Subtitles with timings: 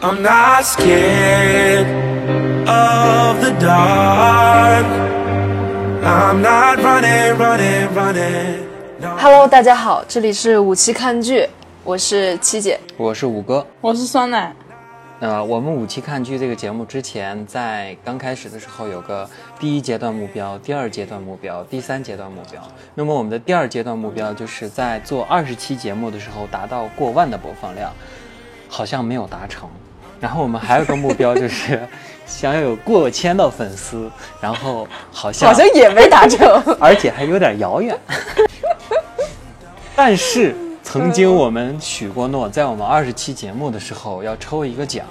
[0.00, 1.84] I'm not scared
[2.68, 4.86] of the dark.
[6.04, 8.60] I'm not running, running, running.
[9.18, 11.48] Hello，大家好，这里是五期看剧，
[11.82, 12.78] 我是七姐。
[12.96, 13.66] 我是五哥。
[13.80, 14.54] 我是酸奶，
[15.18, 19.28] 呃，我们五期看剧这个节目之前，在刚开始的时候有个
[19.58, 22.62] 第一阶段目标、第二阶段目标、第三阶段目标。
[22.94, 27.90] 那么我们的第二阶段目标就是在做二十期节目的时候达到过万的播放量，
[28.68, 29.68] 好像没有达成。
[30.20, 31.80] 然后我们还有个目标就是
[32.26, 36.46] 想要有过千的粉丝，然后好像好像也没达成。
[36.80, 37.98] 而且还有点遥远。
[39.94, 45.04] 但是曾经我们许过诺，在我们二十期节目的时候要抽一个奖。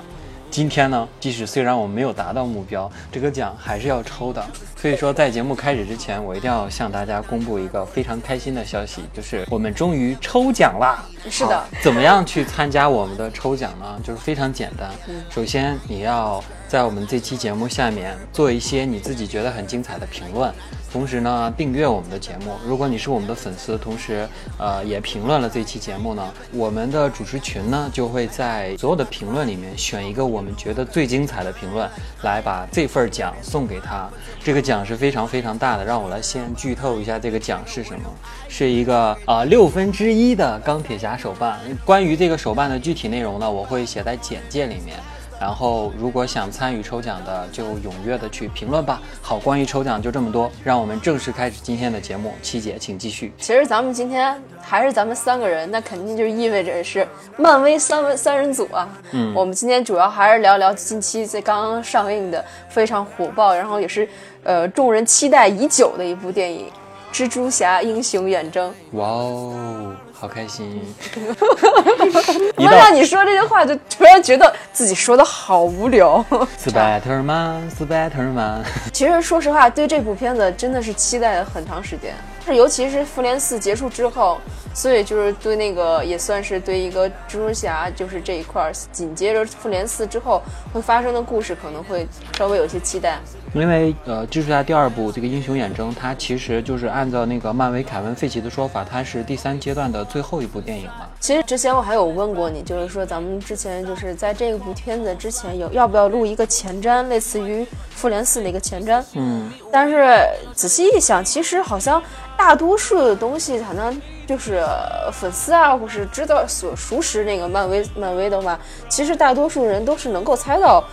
[0.49, 4.44] 今天呢，即使虽然我们没有达到目标，这个奖还是要抽的。
[4.88, 11.04] 所以说，在节目开始之前，我一定要向大家公布一个非常开心的消息，就是我们终于抽奖啦！
[11.30, 14.00] 是的好怎么样去参加我们的抽奖呢？
[14.02, 14.90] 就是非常简单。
[15.30, 20.49] 首先，你要在我们这期节目下面做一些你自己觉得很精彩的评论，
[20.90, 22.54] 同时呢，订阅我们的节目。
[22.65, 24.26] 如果你是我们的粉丝，同时
[24.58, 31.90] 呃也评论了这期节目呢，我们的主持群呢就会在所有的评论里面选一个我们觉得最精彩的评论，
[32.21, 34.10] 来把这份奖送给他。
[34.41, 38.10] 这个奖是非常非常大的，让我来先剧透一下这个奖是什么，
[38.48, 41.60] 是一个啊、呃六分之一的钢铁侠手办。
[41.86, 44.98] 关于这个手办的具体内容呢，我会写在简介里面。
[45.40, 49.00] 然后，如果想参与抽奖的，就踊跃的去评论吧。
[49.22, 52.34] 好，关于抽奖就这么多，让我们正式开始今天的节目。
[52.42, 53.32] 七姐，请继续。
[53.38, 58.90] 其实咱们今天还是咱们三个人，那肯定就意味着是漫威三人三人组啊。
[59.12, 64.09] 嗯，我们今天主要还是聊聊近期在刚刚上映的非常火爆，然后也是
[64.47, 66.72] 呃众人期待已久的一部电影
[67.16, 68.72] 《蜘蛛侠：英雄远征》。
[68.97, 70.81] 哇哦，好开心！
[72.57, 76.25] 一我到让你说这些话，就突然觉得自己说的好无聊。
[76.66, 78.62] Spiderman，Spiderman，
[78.94, 82.13] 其实说实话，对这部片子真的是期待了很长时间，
[82.45, 84.38] 是尤其是复联四结束之后，
[84.74, 90.41] 所以就是对那个也算是对一个蜘蛛侠就是这一块儿，紧接着复联四之后
[90.72, 92.07] 会发生的故事可能会
[92.38, 93.19] 稍微有些期待。
[93.59, 101.07] 因为呃，蜘蛛侠第二部这个英雄远征，它其实就是按照那个漫威凯文费奇的说法，它是第三阶段的最后一部电影嘛。
[101.19, 109.03] 其实之前我还有问过你，就是说咱们之前就是在这部片子之前有要不要录一个前瞻，类似于复联四的一个前瞻。
[109.13, 110.19] 嗯，但是
[110.53, 112.01] 仔细一想，其实好像
[112.38, 120.84] 大多数的东西，可能就是呃粉丝啊，或是知道所熟识那个漫威漫威的话，其实大多数人都是能够猜到，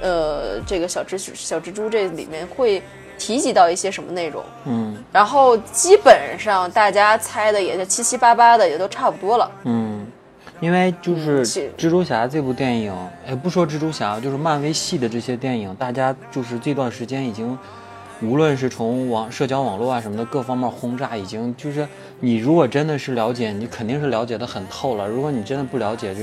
[0.00, 2.82] 呃，这个小蜘小蜘蛛这里面会
[3.18, 4.42] 提及到一些什么内容。
[4.64, 9.50] 嗯然后基本上大家猜的也就七七八八的，也都差不多了。
[9.64, 10.06] 嗯，
[10.60, 12.94] 因为就是蜘蛛侠这部电影，
[13.26, 17.58] 哎，不说蜘蛛侠，就是漫威系的这些电影，大家就是这段时间已经，
[18.22, 21.86] 无论是从网社交网络啊什么的各方面轰炸，已经就是
[22.20, 25.08] 你如果真的是了解，你肯定是了解的很透了。
[25.08, 26.22] 如果你真的不了解，就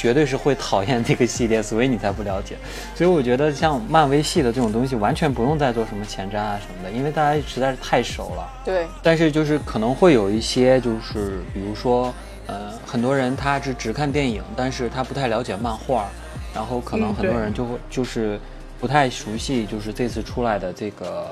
[0.00, 2.56] 绝对是会讨厌这个系列，所以你才不了解。
[2.94, 8.48] 所以我觉得像漫威系的这种东西，完全不用再做什么前瞻啊什么的，因为大家实在是太熟了。
[8.64, 12.14] 对，但是就是可能会有一些，就是比如说，
[12.46, 16.08] 呃，很多人他是只看电影，但是他不太了解漫画，
[16.54, 18.40] 然后可能嗯很多人就会就是
[18.80, 21.26] 不太熟悉，就是这次出来的这个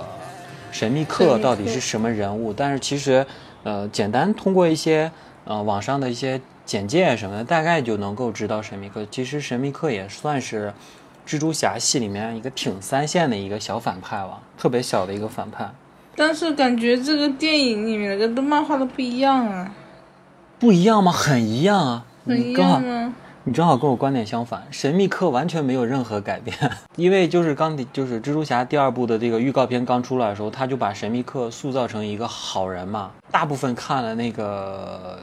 [0.71, 2.53] 神秘客神秘客到底是什么人物。
[2.53, 3.25] 但是其实，
[3.63, 5.11] 呃，简单通过一些
[5.47, 9.03] 呃网上的一些简介什么的，大概就能够知道神秘客。
[9.11, 10.71] 其实神秘客也算是
[11.27, 15.67] 蜘蛛侠系里面一个挺三线的一个小反派了，特别小的一个反派。
[16.15, 19.73] 但是感觉这个电影里面的跟漫画的不一样啊，
[20.59, 21.11] 不一样吗？
[21.11, 22.05] 很一样啊！
[22.27, 23.15] 很一你刚好样吗？
[23.45, 26.55] 你正好跟我观点相反，神秘客完全没有任何改变，
[26.97, 33.13] 因为就是钢铁就是蜘蛛侠第二部的这个预告片刚出来的时候，他就把神秘客塑造成一个好人嘛。
[33.31, 35.19] 大部分看了那个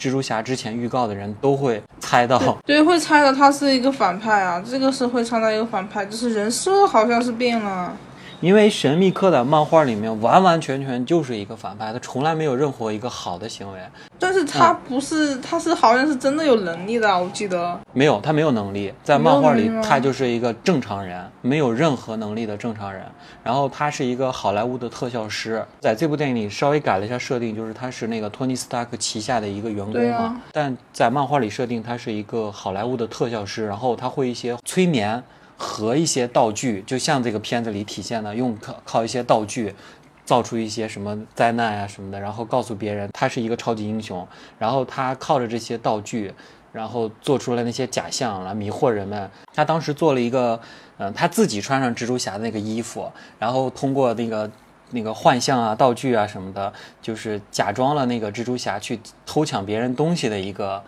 [0.00, 7.94] 蜘蛛侠之前预告的人都会猜到，对，会猜到他是一个反派啊，这个是会猜到一个反派，就是人设好像是变了。
[8.40, 13.78] 因为神秘客在漫画里面完完全全就是一个反派，他从来没有任何一个好的行为，
[14.18, 17.78] 但是他不是，他是好像是真的有能力的，我记得。
[17.92, 23.04] 没有，他没有能力，在漫画里他就是一个正常人，没有任何能力的正常人。
[23.42, 30.16] 然后他是一个好莱坞的特效师，在这部电影里稍微改了一下设定，就是他是那个托尼斯塔克旗下的一个员工嘛。
[30.16, 35.22] 啊但在漫画里设定他是一个好莱坞的特效师，然后他会一些催眠
[35.60, 39.74] 和一些道具，就像这个片子里体现的，用靠靠一些道具。
[40.22, 44.24] 造出一些什么灾难啊什么的，然后告诉别人他是一个超级英雄，
[44.60, 46.32] 然后他靠着这些道具，
[46.72, 49.28] 然后做出了那些假象来迷惑人们。
[49.52, 50.60] 他当时做了一个，
[50.98, 53.10] 嗯、他自己穿上蜘蛛侠的那个衣服，
[53.40, 54.48] 然后通过那个
[54.90, 56.72] 那个幻象啊、道具啊什么的，
[57.02, 60.80] 就是假装了那个蜘蛛侠去偷抢别人东西的一个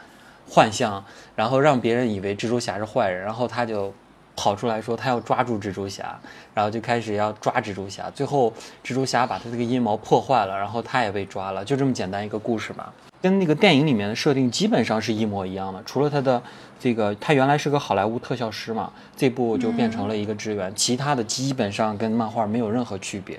[0.49, 1.05] 幻象，
[1.35, 3.93] 然后让别人以为蜘蛛侠是坏人，然后他就
[4.35, 6.19] 跑出来说他要抓住蜘蛛侠，
[6.55, 8.53] 然后就开始要抓蜘蛛侠，最后
[8.85, 12.93] 蜘蛛侠把他这个阴谋破坏了，然后他也被抓了，就这么简单一个故事吧。
[13.21, 16.43] 跟那个电影里面的设定基本上是一模一样的，除了他的
[16.81, 23.39] 这个，他原来是个好莱坞特效师嘛，这部就变成了一个职员，其他的基本上跟漫画没有任何区别。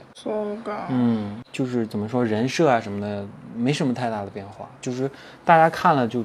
[0.87, 5.11] 嗯，就是怎么说人设啊什么的，没什么太大的变化，就是
[5.43, 6.23] 大家看了就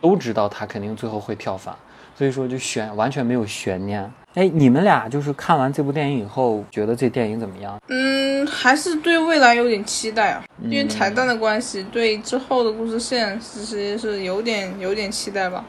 [0.00, 1.74] 都知道他肯定最后会跳反，
[2.20, 4.12] 所以说就悬完全没有悬念。
[4.34, 7.80] 哎，你们俩就是看完这部电影以后，觉得这电影怎么样？
[7.88, 15.64] 嗯，还是对未来有点期待啊，因嗯为彩蛋的关系，对之后的故事线其实是有点有点期待吧。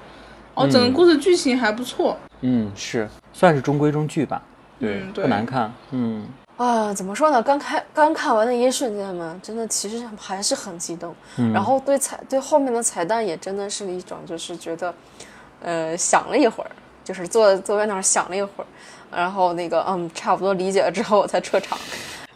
[0.53, 4.43] 哦，整个故事剧情还不错，嗯，是算是中规中矩吧，
[4.77, 5.71] 对，嗯对不难看。
[5.91, 6.27] 嗯
[6.57, 7.41] 啊，怎么说呢？
[7.41, 11.15] 刚开刚看完的一瞬间嘛，真的其实还是很激动。
[11.37, 14.93] 嗯然后对彩对后面的彩蛋也真的是一种，就是觉得，
[15.61, 16.71] 呃，想了一会儿，
[17.03, 18.65] 就是坐坐在那儿想了一会儿，
[19.15, 21.77] 然后那个嗯，差不多理解了之后我才撤场。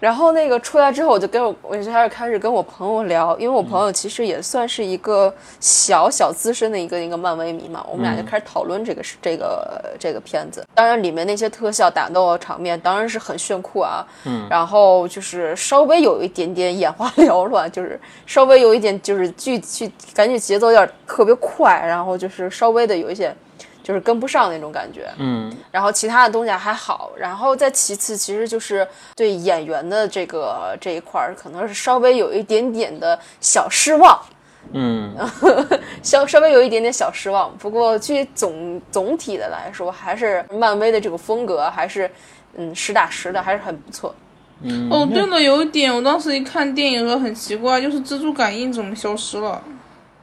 [0.06, 10.64] 然后那个出来之后，我就跟我我就开始开始跟我朋友聊，因为我朋友其实也算是一个小小资深的一个一个漫威迷嘛，我们俩就开始讨论这个是这个这个片子。
[10.76, 23.36] 当然里面那些特效打斗场面当然是很炫酷啊，嗯，然后就是稍微有一点点眼花缭乱，就是稍微有一点就是剧剧感觉节奏有点特别快，然后就是稍微的有一些
[23.86, 28.86] 就是跟不上那种感觉，嗯然后其他的东西还好，然后再其次，其实就是
[29.16, 34.20] 对演员的这个这一块儿，可能是稍微有一点点的小失望，
[34.74, 35.16] 嗯
[36.02, 37.56] 稍稍微有一点点小失望。
[37.60, 42.10] 不过，据总总体的来说，还是漫威的这个风格还是
[42.58, 44.16] 嗯实打实的，还是很不错。
[44.64, 44.90] 嗯。
[44.90, 49.62] 哦，对了，有一点，我当时一看电影的时候很奇怪，就是蜘蛛感应怎么消失了？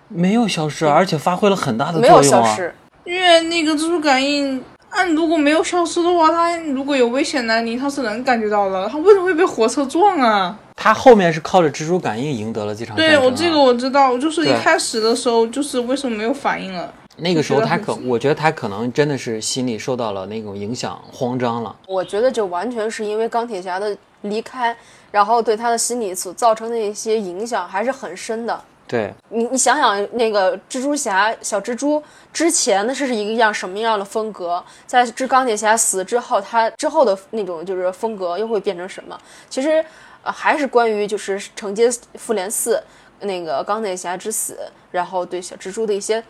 [0.09, 2.23] 没有消失，而且发挥了很大的作用啊。
[2.23, 2.75] 消失，
[3.05, 8.89] 因为那个蜘蛛感应，按如果没有消失的话，它如果有危险来临，它是能感觉到的。
[8.89, 10.57] 它为什么会被火车撞啊？
[10.77, 12.97] 他后面是靠着蜘蛛感应赢得了这场、啊。
[12.97, 16.93] 对我这个我知道，就是一开始的时候，就是为什么没有反应了？
[17.17, 21.75] 那个时候他可我觉得很，我觉得他可能真的是心理受到了那种影响，慌张了。
[21.87, 24.75] 我觉得这完全是因为钢铁侠的离开，
[25.11, 28.61] 然后对他的心理所造成的一些影响还是很深的。
[28.93, 39.19] 对，你你想想，那个蜘蛛侠小蜘蛛之前的是一个样什么样的风格，在之钢铁侠死之后，他之后的那种就是风格又会变成什么？
[39.49, 39.83] 其实，
[40.23, 42.83] 呃，还是关于就是承接复联四
[43.21, 44.59] 那个钢铁侠之死，
[44.91, 46.23] 然后对小蜘蛛的一些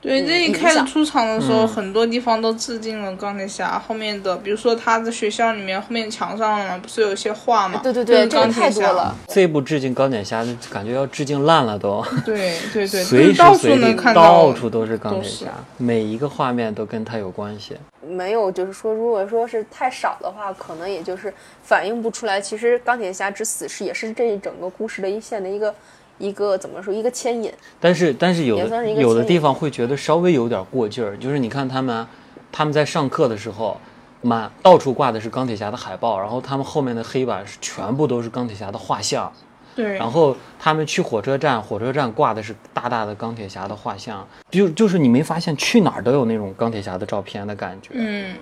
[0.00, 3.78] 对，嗯这一开始出场的时候，嗯很多地方都致敬了钢铁侠。
[3.78, 7.80] 后面的，比如说他在学校里面后面墙上嘛，不是有一些画嘛？
[7.82, 9.14] 对对对，太多了。。
[9.28, 15.46] 这一部致敬钢铁侠，就感觉要致敬烂了都，对对对，随时到处随地能看到，到处都是钢铁侠，
[15.76, 17.76] 每一个画面都跟他有关系。
[18.06, 21.32] 没有，就是说，如果说是太少的话，可能也就是
[21.64, 22.40] 反映不出来。
[22.40, 25.74] 其实钢铁侠之死是也是这一整个故事的一线的一个
[26.18, 27.52] 一个怎么说一个牵引。
[27.80, 32.06] 但是但是有的有的地方会觉得稍微有点过劲儿，就是你看他们
[32.50, 33.78] 他们在上课的时候，
[34.22, 39.30] 满到处挂的是钢铁侠的海报，然后他们后面的黑板是全部都是钢铁侠的画像，
[39.74, 47.90] 对，然后他们去火车站，火车站挂的是大大的钢铁侠的画像，就就是你没发现去哪儿都有那种钢铁侠的照片的感觉。
[47.92, 48.34] 嗯，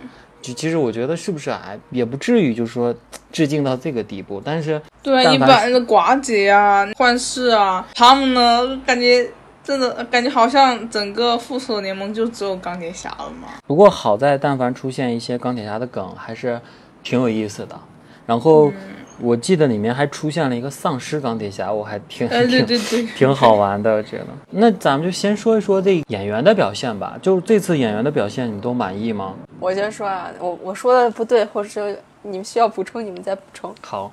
[0.45, 2.95] 就其实我觉得是不是啊也不至于就是说
[3.33, 9.27] 致敬到这个地步，但是对啊，一般的寡姐啊、幻视啊，他们呢，感觉
[9.63, 13.49] 真的感觉好像整个复仇联盟就只有钢铁侠了嘛。
[13.67, 16.61] 不过好在但凡出现一些钢铁侠的梗，还是
[17.03, 17.81] 挺有意思的。
[18.27, 18.75] 然后嗯
[19.21, 24.27] 我记得里面还出现了一个丧尸钢铁侠，我还挺哎，对挺对对，挺好玩的，觉得。
[24.51, 27.17] 那咱们就先说一说这演员的表现吧。
[27.23, 29.35] 就是这次演员的表现，你都满意吗？
[29.61, 33.75] 我先说啊，我我说的不对，或者是你们需要补充，你们再补充。
[33.83, 34.11] 好，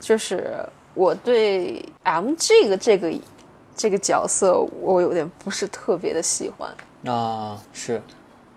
[0.00, 0.54] 就是
[0.94, 3.12] 我对 M 这个这个
[3.76, 7.14] 这个角色，我有点不是特别的喜欢。
[7.14, 8.00] 啊，是，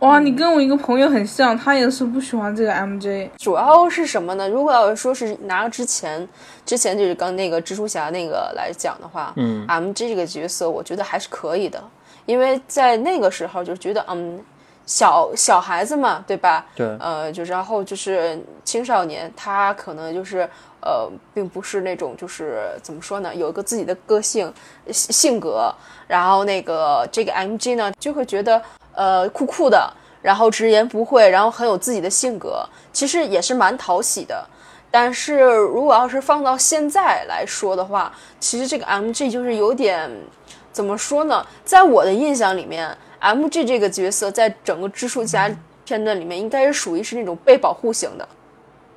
[0.06, 3.28] 哇，你跟我一个朋友很像，他也是不喜欢这个 MJ。
[3.40, 4.48] 主要是什么呢？
[4.48, 6.28] 如果要是说是拿之前
[6.64, 11.84] 之前就是刚那个蜘蛛侠那个来讲的话，嗯，MJ 这个角色我觉得还是可以的，
[12.28, 14.40] 因为在那个时候就觉得嗯。
[14.88, 16.64] 小小孩子嘛，对吧？
[16.76, 20.48] 对呃，就然后就是青少年，他可能就是
[20.80, 24.54] 呃，并不是那种就是怎么说呢，有一个自己的个性
[24.92, 25.74] 性性格，
[26.08, 28.62] 然后那个这个 MG 呢就会觉得
[28.96, 34.46] 呃酷酷的，然后直言不讳，然后很有自己的性格，其实也是蛮讨喜的。
[34.90, 40.10] 但是如果要是放到现在来说的话，其实这个 MG 就是有点
[40.72, 41.46] 怎么说呢？
[41.66, 45.50] 在我的印象里面，MG 这个角色在整个蜘蛛侠
[45.84, 48.28] 片段里面，应该是属于是那种被保护型的。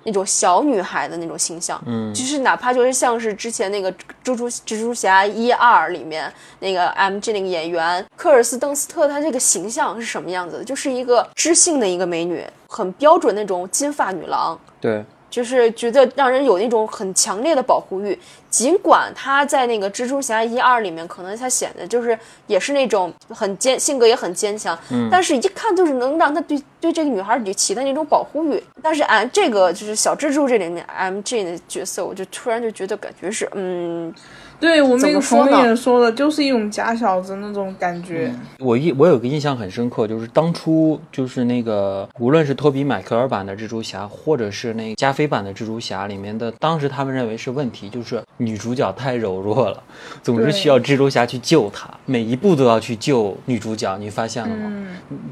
[0.04, 3.92] 那种小女孩的那种形象，嗯，就是哪怕就是像是之前那个
[4.24, 10.64] 蜘蛛蜘蛛侠一二里面那个 MG 那个演员科尔斯邓斯特，她这个形象是什么样子的？
[10.64, 18.18] 就是一个知性的一个美女，很标准那种金发女郎，对，就是觉得让人有那种很强烈的保护欲。
[18.50, 28.62] 尽管他在那个蜘蛛侠一二里面，可能他显得就是也是那种很坚，性格也很坚强，嗯，但是一看就是能让他对对这个女孩起的那种保护欲。
[28.82, 34.14] 但是俺这个就是小蜘蛛这里面 M G 的角色，我就突然就觉得感觉是嗯。
[34.60, 38.32] 对我那个朋友也说的，就是一种假小子那种感觉。
[38.58, 49.80] 我印我有个印象很深刻，就是当初就是那个无论是托比麦克尔版的蜘蛛侠，或者是那加菲版的蜘蛛侠里面的，当时他们认为是问题，就是女主角太柔弱了，
[50.22, 53.96] 总是需要蜘蛛侠去救她，每一步都要去救女主角。
[53.98, 54.72] 你发现了吗？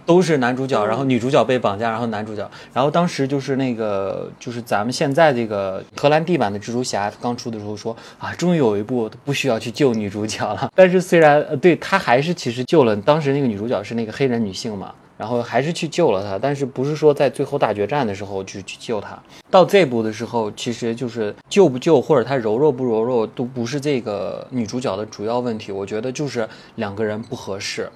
[0.04, 9.11] 都是男主角，然后女主角被绑架，然后男主角，然后当时就是那个就是咱们现在这个荷兰弟版的蜘蛛侠刚出的时候说啊，终于有一部。
[9.25, 19.18] 不需要去救女主角了， 但是虽然呃，对他还是其实救了当时那个女主角是那个黑人女性嘛，然后还是去救了她，但是不是说在最后大决战的时候去去救她。
[19.50, 27.90] 到这步的时候，其实就是救不救或者她柔弱不柔弱都不是这个女主角的主要问题，我觉得就是两个人不合适，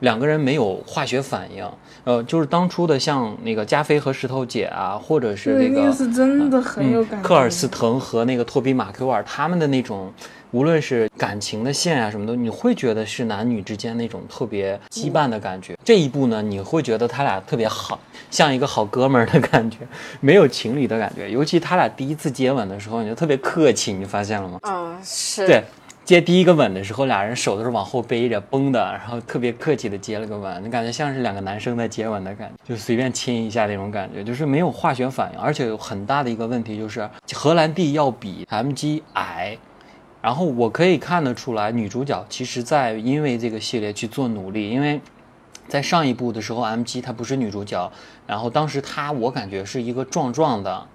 [0.00, 1.66] 两个人没有化学反应。
[2.04, 10.12] 呃，就是当初的像那个加菲和石头姐啊，或者是那个是真的很有感科尔斯滕和那个托比马奎尔他们的那种。
[10.52, 15.74] 无论是感情的线啊什么的，你会觉得是男女之间那种特别羁绊的感觉。
[15.82, 17.98] 这一步呢，你会觉得他俩特别好，
[18.30, 19.78] 像一个好哥们儿的感觉，
[20.20, 21.30] 没有情侣的感觉。
[21.30, 24.58] 尤其他俩第一次接吻的时候，你就特别客气，你发现了吗？
[24.64, 25.46] 嗯，是。
[25.46, 25.64] 对，
[26.04, 35.40] 接第一个吻的时候，俩人手都是往后背着绷的，然后特别客气的接了个吻，你感觉像是两个男生在接吻的感觉，就随便亲一下那种感觉，就是没有化学反应。
[35.40, 39.56] 而且有很大的一个问题就是，荷兰弟要比 MG 矮。
[40.22, 45.00] 然后我可以看得出来，女主角其实在因为这个系列去做努力，因为
[45.68, 47.92] 在上一部的时候，MG 她不是女主角，
[48.26, 50.86] 然后当时她我感觉是一个壮壮的，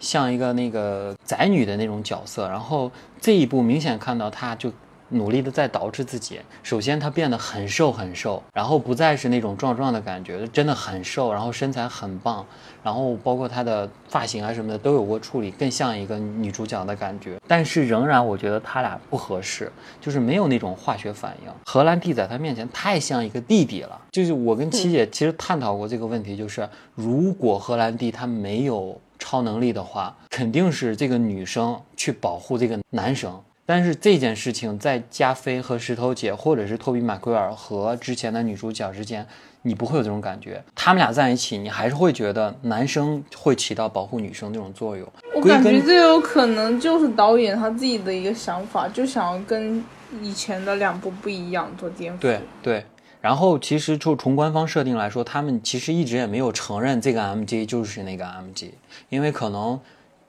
[0.00, 4.72] 像一个那个宅女的那种角色，然后这一部明显看到她就。
[5.10, 6.40] 努力的在捯饬自己。
[6.62, 12.44] 首先，她变得很瘦很瘦，然后不再是那种壮壮的感觉，真的很瘦，然后身材很棒，
[12.82, 17.38] 然后包括她的发型啊什么的都有过处理，更像一个女主角的感觉。
[17.46, 21.52] 但是仍然，我觉得他俩不合适，就是没有那种化学反应。
[21.66, 24.00] 荷兰弟在她面前太像一个弟弟了。
[24.10, 33.40] 就是我跟七姐其实探讨过这个问题，就是如果荷兰弟他没有超能力的话，肯定是这个女生去保护这个男生。
[33.70, 39.24] 但是这件事情在加菲和石头姐，或者是托比马奎尔和之前的女主角之间，
[39.62, 40.60] 你不会有这种感觉。
[40.74, 45.06] 他们俩在一起，你还是会觉得男生会起到保护女生这种作用。
[45.36, 49.80] 我感觉这有可能就是导演他自己的一个想法，就想要跟
[50.20, 52.18] 以前的两部不一样，做颠覆。
[52.18, 52.84] 对对。
[53.20, 58.70] 然后其实就从官方设定来说，他们其实一直也没有承认这个 MG 就是那个 MG，
[59.10, 59.78] 因为可能。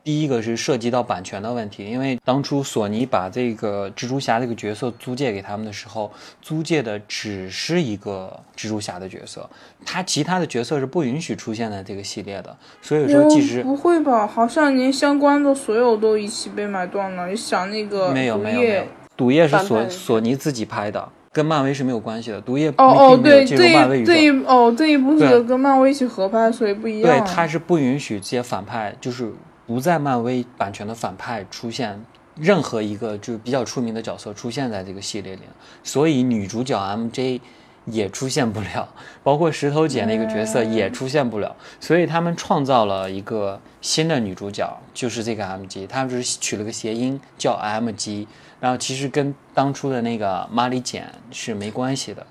[0.03, 9.47] 第一个是涉及到版权的问题，因为当初索尼把这个蜘蛛侠这个角色租借给他们的时候，租借的只是一个蜘蛛侠的角色，
[9.85, 12.57] 他其他的角色是不允许出现在这个系列的。
[12.81, 14.25] 所以说，其实不会吧？
[14.25, 17.27] 好像连相关的所有都一起被买断了。
[17.27, 18.83] 你想那个没有没有没有，
[19.15, 22.41] 毒液是索索尼自己拍的，跟漫威是没有关系的。
[22.41, 27.19] 毒液哦哦对，这一这一哦这一部是跟漫威一起合拍，所以不一样。
[27.19, 29.31] 对，他是不允许这些反派就是。
[29.73, 32.03] 不在漫威版权的反派出现
[32.35, 35.41] 任何一个就是比较出名的角色出现在这个系列里，
[35.83, 37.39] 所以女主角 MJ
[37.85, 38.87] 也出现不了，
[39.23, 48.27] 包括石头姐那个角色也出现不了，所以他们创造了一个新的女主角，就是这个 MG，他们就是取了个谐音叫 MG，
[48.59, 52.27] 然后其实跟当初的那个玛丽简是没关系的。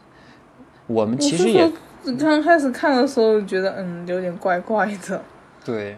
[0.87, 1.71] 我们其实也
[2.19, 5.23] 刚开始看的时候觉得嗯有点怪怪的，
[5.65, 5.97] 对。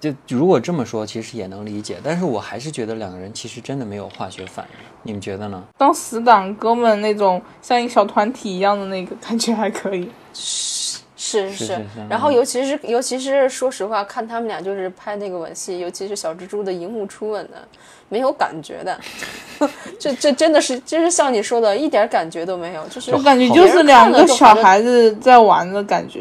[0.00, 5.62] 就如果这么说，其实也能理解，但是我还是觉得两个人其实真的没有化学反应，你们觉得呢？
[5.76, 10.08] 当死党哥们那种像一个小团体一样的那个感觉还可以。
[10.32, 17.56] 是是是是是，然后尤其是尤其是说实话，看他们俩就是拍那个吻戏，尤其是小蜘蛛的荧幕初吻的，
[18.08, 18.98] 没有感觉的，
[19.98, 26.20] 这这真的是，就是像你说的，一点感觉都没有，就是我感觉就是两个小孩子在玩的感觉，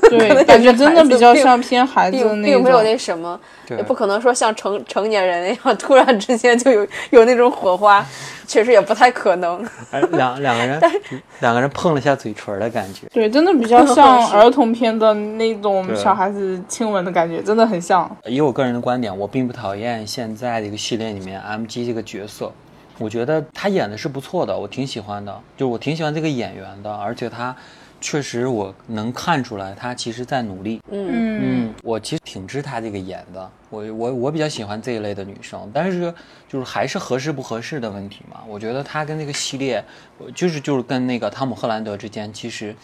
[0.08, 2.82] 对，感觉真的比较像偏孩子那并没有。
[2.82, 8.04] 那什么，对也不可能说像成成年人那样突然之间就有有那种火花，
[8.46, 9.66] 确实也不太可能。
[9.90, 10.80] 哎两两个人
[11.40, 13.06] 两个人碰了一下嘴唇的感觉。
[13.12, 18.08] 对，真的比较 像儿童片的那种小孩子亲吻的感觉，真的很像。
[18.26, 22.52] 以我个人的观点，我并不讨厌现在这个系列里面 MG 这个角色，
[22.98, 27.54] 我觉得他演的是不错的，我挺喜欢的，就我挺喜欢这个演员的，而且他
[28.00, 30.80] 确实我能看出来他其实在努力。
[30.90, 36.12] 嗯，嗯，嗯，我其实挺支他这个演的，我我我比较喜欢这一类的女生，但是
[36.48, 38.40] 就是还是合适不合适的问题嘛。
[38.46, 39.82] 我觉得他跟那个系列，
[40.18, 42.74] 呃就是就是跟那个汤姆·赫兰德之间其实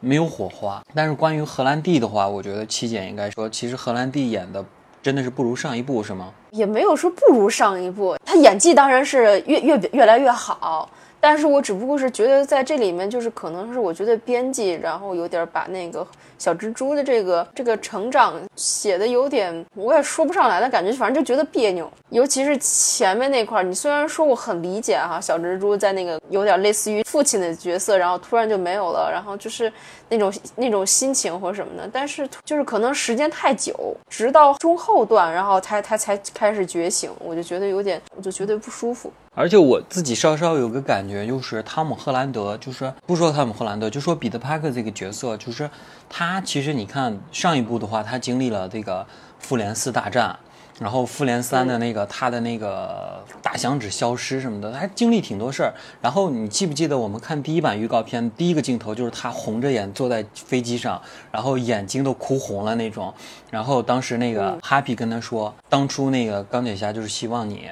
[0.00, 0.82] 没有火花。
[0.94, 4.64] 但是关于荷兰弟的话，我觉得七姐应该说，其实荷兰弟演的
[5.02, 6.32] 真的是不如上一部，是吗？
[6.50, 10.88] 也没有说不如上一部，他演技当然是越越越来越好。
[11.20, 16.06] 但是我只不过是觉得在这里面，就是可能是我觉得编辑，然后有点把那个
[16.38, 21.90] 小蜘蛛的这个这个成长写的有点，我也说不上来的感觉，反正就觉得别扭。
[22.10, 29.72] 尤其是前面那块儿，你虽然说我很理解哈，小蜘蛛在那个有点类似于父亲的角色，然后突然就没有了，然后就是
[30.08, 39.12] 那种那种心情或什么的，但是就是可能时间太久，直到中后段，然后他他才开始觉醒，我就觉得有点，我就觉得不舒服。
[39.38, 45.70] 而且我自己稍稍有个感觉，就是汤姆·赫兰德，就是不说汤姆·赫兰德，就说彼得·帕克这个角色，就是
[46.08, 49.06] 他其实你看上一部的话，他经历了这个
[49.38, 50.36] 复联四大战，
[50.80, 55.72] 然后复联三的那个他的那个大响指消失什么的，他经历挺多事儿。
[56.02, 63.14] 然后你记不记得我们看第一版预告片，第一个镜头就是他红着眼坐在飞机上，然后眼睛都哭红了那种。
[63.52, 67.68] 然后当时那个哈皮跟他说，当初那个钢铁侠就是希望你。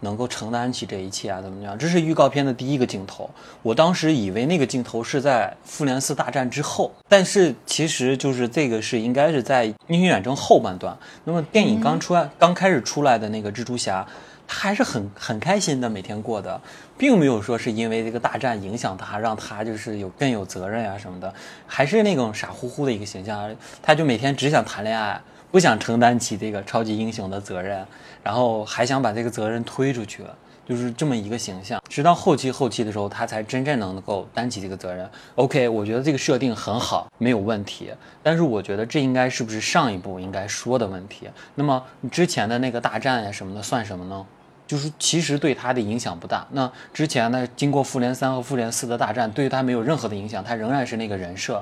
[0.00, 1.78] 能够承担起这一切啊，怎么样？
[1.78, 3.28] 这是预告片的第一个镜头。
[3.62, 10.96] 我当时以为那个镜头是在复联四大战之后，但是其实就是这个是应该是在英雄远征后半段。
[11.24, 14.06] 那么电影刚出来、刚开始出来的那个蜘蛛侠，
[14.48, 16.60] 他还是很很开心的每天过的，
[16.96, 21.32] 并没有说是因为这个大战影响他，让他就是有更有责任啊什么的，
[21.66, 23.54] 还是那种傻乎乎的一个形象。
[23.82, 25.20] 他就每天只想谈恋爱。
[25.52, 27.84] 不想承担起这个超级英雄的责任，
[28.22, 31.82] 然后还想把这个责任推出去了，就是这么一个形象。
[31.88, 35.08] 直到后期后期的时候，他才真正能够担起这个责任。
[35.34, 37.90] OK，我觉得这个设定很好，没有问题。
[38.22, 41.28] 但是我觉得这应该是不是上一部应该说的问题？
[41.54, 44.24] 那么之前的那个大战呀什么的算什么呢？
[44.66, 46.46] 就是其实对他的影响不大。
[46.52, 51.60] 那之前呢，经过复联三和复联四的大战，对他没有任何的影响，他仍然是那个人设。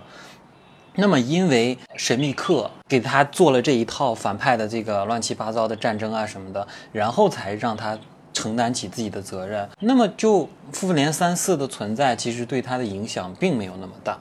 [1.00, 7.96] 那么，因为神秘客给他做了这一套反派的这个乱七八糟的战争啊什么的，然后才让他
[8.32, 9.68] 承担起自己的责任。
[9.78, 14.18] 那么，就复联三四的存在，其实对他的影响并没有那么大。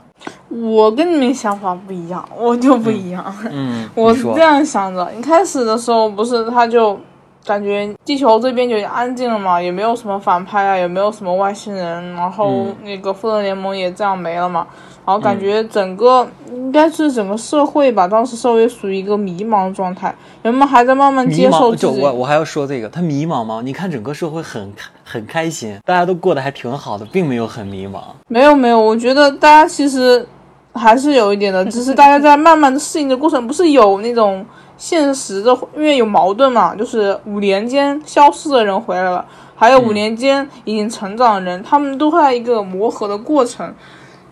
[0.49, 3.35] 我跟你们想法不一样，我就不一样。
[3.51, 6.99] 嗯， 我是这样想的，一开始的时候不是他就
[7.43, 14.67] 感觉地球这边就安静了嘛，也没有什么反派啊，也没有什么外星人，然后嗯那个复仇联盟也这样没了嘛，
[15.07, 21.73] 然后感觉整个、应该是整个社会吧，当时社会属于一个迷茫状态，人们还在慢慢接受。
[21.91, 23.61] 我我还要说这个，他迷茫吗？
[23.63, 24.73] 你看整个社会很
[25.05, 28.01] 很开心，大家都过得还挺好的，并没有很迷茫。
[28.27, 30.27] 没有没有，我觉得大家其实
[30.73, 43.73] 还是有一点的，只是大家在慢慢的适应的过程，不是有那种现实的，因为有矛盾嘛，就是五年间消失的人回来了，还有五年间已经成长的人，他们都在一个磨合的过程。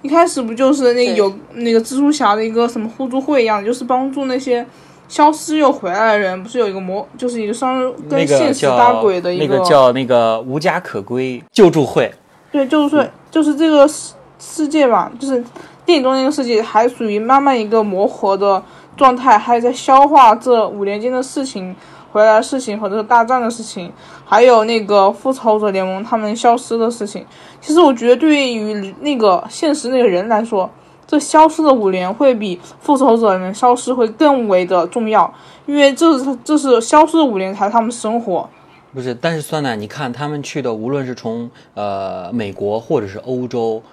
[0.05, 4.63] 一开始不就是那有那个蜘蛛侠的一个什么互助会一样，就是帮助那些
[5.07, 12.13] 消失又回来的人，不是有一个魔，就是一个双跟现实叫搭轨的一那个叫那个无家可归救助会。
[12.51, 15.43] 对，就是就是这个世世界吧，就是
[15.83, 18.61] 电影中那个世界还属于慢慢一个磨合的
[18.95, 21.75] 状态，还在消化这五年间的事情、
[22.15, 23.91] 回来的事情和这个大战的事情，
[24.23, 27.25] 还有那个复仇者联盟他们消失的事情。
[27.59, 30.69] 其实我觉得对于那个现实那个人来说，
[31.05, 35.29] 这消失的五年会比复仇者联盟消失会更为的重要，
[35.65, 38.49] 因为这是这是消失的五年才是他们生活。
[38.93, 43.83] 不是，但是酸奶，你看他们去的，无论是从呃美国或者是欧洲，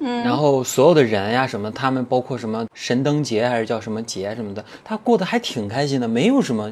[0.00, 6.70] 嗯，然后所有的人呀什么，他们包括什么神灯节还是叫什么节什么的，他过得还挺开心的，没有什么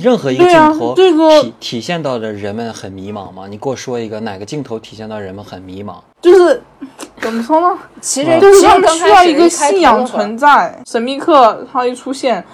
[0.00, 3.46] 任何一个镜头这个体体现到的人们很迷茫吗？
[3.48, 5.94] 你给我说一个哪个镜头体现到人们很迷茫？
[6.20, 6.60] 就是
[7.20, 7.78] 怎么说呢？
[8.00, 10.76] 其实就是他需要一个信仰存在。
[10.86, 12.44] 神秘客他一出现，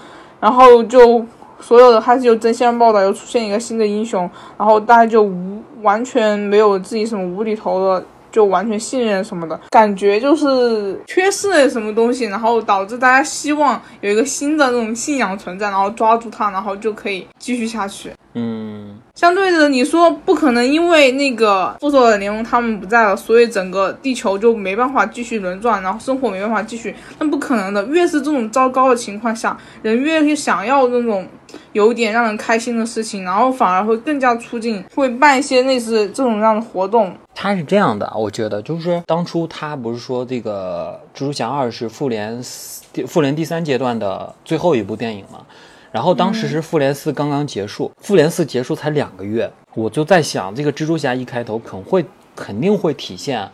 [0.41, 1.25] 然后就
[1.59, 8.05] 所有的开始有真相报道，又出现一个新的英雄，然后大家就无完全没有自己什么无厘头的。
[8.37, 18.11] 就完全信任什么的感觉，就是缺失了什么东西，然后导致大家希望有一个新的那种信仰存在，然后抓住它，然后就可以继续下去。
[18.39, 27.83] 嗯，相对的，你说不可能因为那个复仇者联盟他们不在了，所以整个地球就没办法继续轮转，然后生活没办法继续，那不可能的。
[27.87, 31.27] 越是这种糟糕的情况下，人越是想要那种
[31.73, 37.17] 有点让人开心的事情，然后反而会更加促进，会办一些类似这种样的活动。
[37.35, 45.41] 他是这样的，我觉得就是当初他不是说这个蜘蛛侠二是复联四复联第三阶段的最后一部电影嘛，
[45.97, 52.05] 然后当时是复联四刚刚结束，复联四结束才两个月，我就在想这个蜘蛛侠一开头肯会
[52.35, 53.51] 肯定会体现。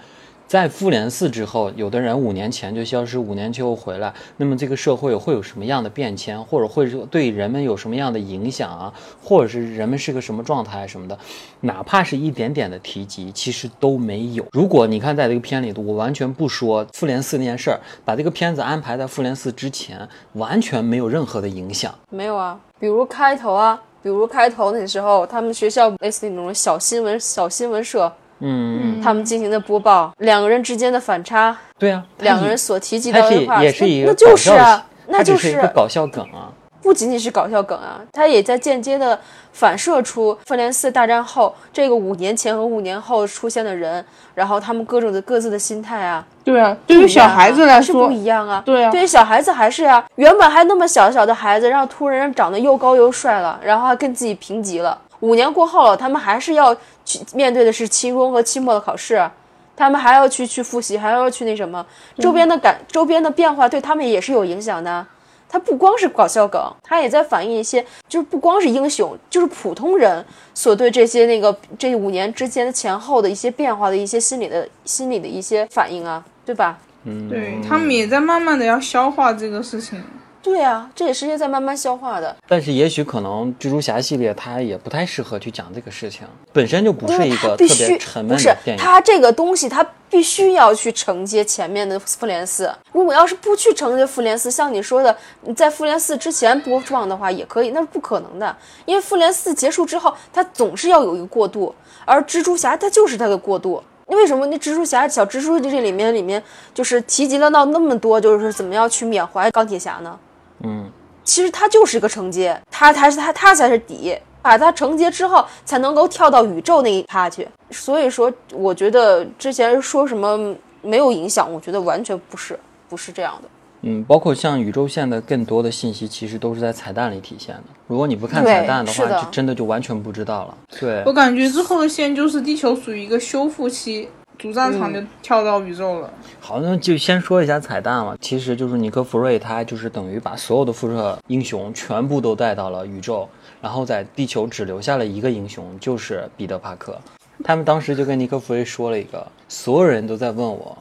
[0.52, 8.92] 在复联四之后，有的人五年前就消失，五年之后回来，那么这个社会会有什么样的变迁，或者会对人们有什么样的影响啊，
[9.24, 11.18] 或者是人们是个什么状态什么的，
[11.60, 14.44] 哪怕是一点点的提及，其实都没有。
[14.52, 21.94] 如果你看在这个片里头，我完全不说复联四那件事儿，把这个片子安排在复联四之前，完全没有任何的影响。
[22.10, 28.12] 没有啊，比如开头啊，比如开头那时候，他们学校类似那种小新闻小新闻社，
[28.42, 36.50] 嗯，他们进行的播报，两个人之间的反差，对啊，两个人所提及到的话，也是一个那那就是啊，那就是一个搞笑梗啊。
[36.82, 39.16] 不仅仅是搞笑梗啊，他也在间接的
[39.52, 48.60] 反射出复联四大战后这个五年前和五年后出现的人，然后他们各种的各自的心态啊，对啊，对于小孩子来说是不，一样啊。
[48.66, 54.98] 对啊对于小孩子还是啊，原本还那么小小的孩子，然后突然长得又高又帅了，然后还跟自己平级了。
[55.20, 59.32] 五年过后了，他们还是要去面对的是期中和期末的考试，啊
[59.74, 61.84] 他们还要去去复习，还要去那什么，
[62.18, 65.06] 周边的感、周边的变化对他们也是有影响的。
[65.48, 76.78] 他不光是搞笑梗，他也在反映一些，就是不光是英雄，就是普通人所对这些那个这五年之间的前后的一些变化的一些心理的心理的一些反应啊，对吧？
[77.04, 80.02] 嗯对他们也在慢慢的要消化这个事情。
[80.42, 82.36] 对啊，这也是在慢慢消化的。
[82.48, 88.82] 但是也许可能蜘蛛侠系列它也不太适合去讲这个事情，本身就不是一个特别沉不是闷的电影。
[88.82, 92.68] 它这个东西，它必须要去承接前面的复联四。
[92.90, 98.56] 如果要是不去承接复联四，像你说的，你在复联四之前播放的话也可以，那是不可能的。
[98.84, 101.72] 因为复联四结束之后，它总是要有一个过渡，
[102.04, 103.80] 而蜘蛛侠它就是它的过渡。
[104.06, 106.42] 为什么那蜘蛛侠小蜘蛛这里面里面
[106.74, 110.18] 就是提及了到那么多，就是怎么样去缅怀钢铁侠呢？
[110.62, 110.90] 嗯，
[111.24, 117.46] 其实它就是个承接，它才是它它才是底，把它承接之后才能够跳到宇宙那一趴去。
[117.70, 123.48] 所以说，我觉得之前说什么没有影响，我觉得完全不是，不是这样的。
[123.84, 127.64] 嗯，包括像宇宙线的更多的信息，其实都是在彩蛋里体现的。
[127.88, 130.56] 如果你不看彩蛋的话，的就真的就完全不知道了。
[130.78, 134.08] 对我，感觉之后的线就是地球属于一个修复期，
[134.42, 136.12] 主战场就跳到宇宙了。
[136.40, 138.18] 好，那就先说一下彩蛋了。
[138.20, 143.28] 其实就是尼克弗瑞，他就是等于把所有的复仇英雄全部都带到了宇宙，
[143.60, 146.98] 然后在地球只留下了一个英雄，就是彼得·帕克。
[147.44, 150.76] 他们当时就跟尼克弗瑞说了一个，所有人都在问我，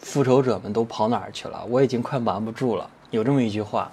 [0.00, 1.64] 复仇者们都跑哪儿去了？
[1.68, 3.88] 我已经快瞒不住了，有这么一句话。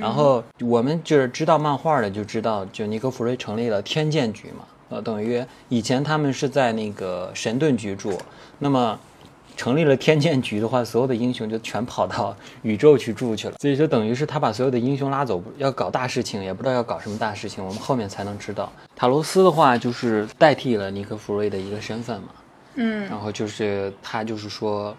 [0.00, 8.18] 然后我们就是知道漫画的就知道，就尼克弗瑞成立了天剑局嘛，呃，等于以前他们是在那个神盾局住，
[8.58, 8.98] 那么
[9.56, 18.70] 成立了天剑局的话，所有的英雄就全跑到宇宙去住去了，所以就等于是他把所有的英雄拉走，要搞大事情，也不知道要搞什么大事情，我们后面才能知道。
[18.94, 22.28] 塔罗斯的话就是代替了尼克弗瑞的一个身份嘛，
[22.74, 24.94] 嗯，然后就是他就是说，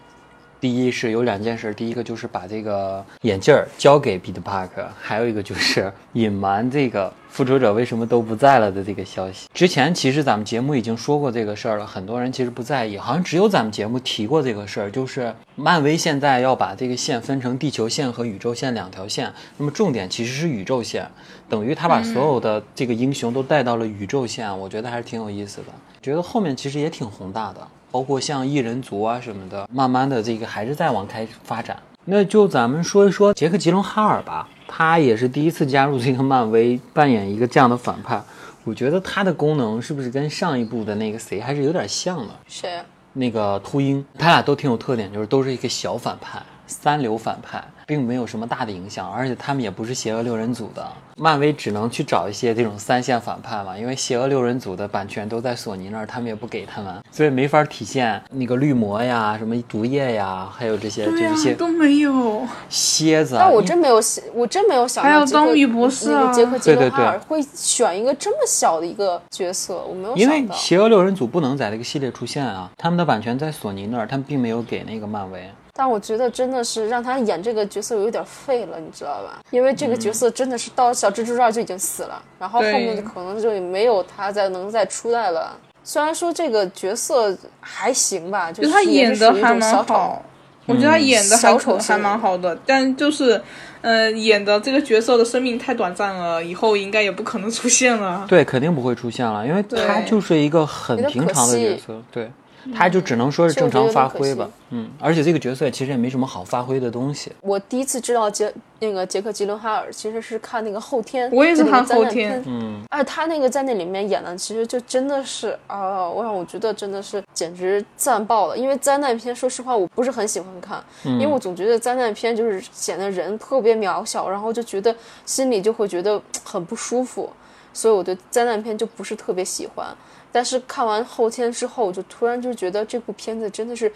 [0.60, 9.48] 第一是有两件事，第一个就是把这个眼镜儿交给彼得·帕克，还有一个就是隐瞒这个复仇者为什么都不在了的这个消息。
[9.54, 21.08] 之前其实咱们节目已经说过这个事儿了，很多人其实不在意，好像只有咱们节目提过这个事儿，就是漫威现在要把这个线分成地球线和宇宙线两条线，那么重点其实是宇宙线，
[21.48, 25.66] 等于他把所有的这个英雄都带到了宇宙线，我觉得还是挺有意思的。
[26.02, 27.68] 觉得后面其实也挺宏大的，
[27.98, 31.76] 包括像异人族啊什么的，慢慢的这个还是在往开发展。
[32.06, 38.22] 那就咱们说一说杰克·吉伦哈尔吧，他也是第一次加入这个漫威，扮演一个这样的反派。
[38.66, 42.30] 我觉得他的功能是不是跟上一部的那个谁还是有点像的？
[42.48, 42.80] 谁？
[43.14, 46.40] 那个秃鹰，他俩都挺有特点，就是都是一个小反派。
[46.68, 50.86] 三流反派，并没有什么大的影响，而且他们也不是邪恶六人组的。
[51.20, 62.46] 漫威只能去找一些这种三线反派嘛，因为邪恶六人组的版权都在索尼那儿，他们也不给他们，所以没法体现那个绿魔呀、什么毒液呀，还有这些就是些，都没有。
[62.70, 63.42] 蝎子啊。
[63.46, 70.56] 但我真没有想，我真没有想还有到杰克章鱼博士啊杰克杰克吉伦哈对对尔会选一个这么小的一个角色，我没有因为想到。
[70.56, 75.50] 邪恶六人组不能在这个系列出现啊，他们的版权在索尼那儿，他们并没有给那个漫威。
[75.78, 79.40] 但我觉得真的是让他演这个角色有点废了，你知道吧？
[79.52, 85.56] 因为这个角色真的是到小蜘蛛这儿就已经死了，然后后面对就可能就也没有他再能再出来了。
[85.84, 90.22] 虽然说这个角色还行吧，就就是他演的还蛮好，
[90.66, 93.42] 我觉得他演的还小丑还蛮好的，但就是，
[93.82, 98.26] 呃，演的这个角色的生命太短暂了，以后应该也不可能出现了。
[98.28, 102.30] 对，肯定不会出现了，因为他就是一个很平常的角惜色，对，
[102.74, 104.50] 他就只能说是正常发挥吧。
[104.70, 107.32] 嗯，而且这个角色其实也没什么好发挥的东西。
[107.42, 118.58] 我第一次知道杰那个杰克吉伦哈尔其实是看那个后天，我也是看后天片嗯，哎，他那个在那里面演的，其实就真的是啊，我让我觉得真的是简直赞爆了。
[118.58, 124.94] 因为灾难片，说实话，我不是很喜欢看，因为我总觉得灾难片就是显得人特别渺小，然后就觉得
[125.26, 127.30] 心里就会觉得很不舒服，
[127.74, 129.88] 所以我对灾难片就不是特别喜欢。
[130.32, 133.92] 但是看完后天之后，我就突然就觉得这部片子真的是，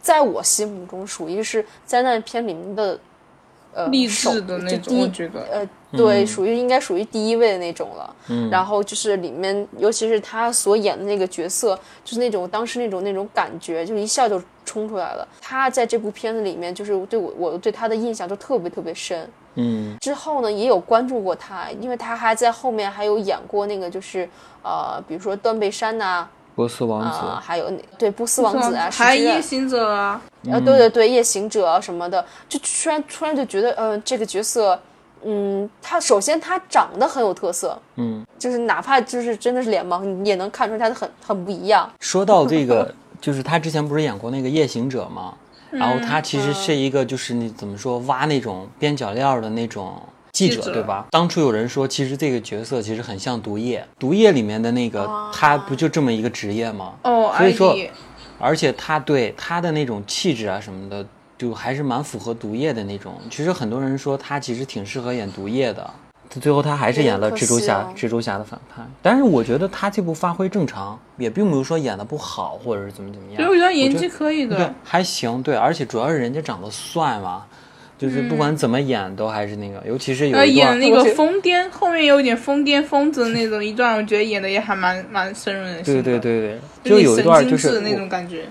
[0.00, 2.98] 在我心目中属于是灾难片里面的。
[3.74, 5.40] 呃，励首志的那种，第一我觉得。
[5.50, 8.14] 呃，对，属于应该属于第一位的那种了。
[8.28, 15.26] 嗯然后就是里面，尤其是他所演的那个角色，就是那种当时那种那种感觉，就一下就冲出来了。
[15.40, 19.26] 他在这部片子里面，就是对我我对他的印象就特别特别深。
[19.54, 24.28] 嗯之后呢，也有关注过他，因为他还在后面还有演过那个就是
[24.62, 30.20] 呃，比如说断背山呐、波斯王子，啊，还有那对波斯王子啊，还夜行者啊，
[30.50, 34.78] 呃，对对对，夜行者啊什么的，就突然突然就觉得，嗯、这个角色，
[35.24, 41.90] 嗯，他首先他长得很有特色，嗯，就是哪怕就是真的是脸盲，你也能看出他的很很不一样。
[42.00, 45.34] 说到这个， 就是他之前不是演过那个夜行者吗？
[45.70, 49.98] 然后他其实是一个就是你怎么说挖那种边角料的那种
[50.32, 51.06] 记者，对吧？
[51.10, 56.94] 当初有人说，其实这个角色其实很像毒液，毒液里面的那个他不就这么一个职业吗？
[57.04, 57.76] 哦，所以说，
[58.38, 63.14] 而且他对他的那种气质啊什么的，就还是蛮符合毒液的那种。
[63.30, 65.90] 其实很多人说他其实挺适合演毒液的，
[66.40, 68.82] 最后他还是演了蜘蛛侠，蜘蛛侠的反派。
[69.02, 73.36] 但是我觉得他这部发挥正常，也并没有说演的不好，或者是怎么怎么样。
[73.36, 77.44] 对我觉得演技可以的。，对还行，对，而且主要是人家长得帅嘛，
[78.02, 86.18] 就是不管怎么演都还是那个，尤其是有呃，演那个疯癫，后面有点疯癫疯子那种一段，我觉得演的也还蛮蛮深入人心对的。
[86.18, 88.42] 对对对，对就有一段神就是经质那种感觉。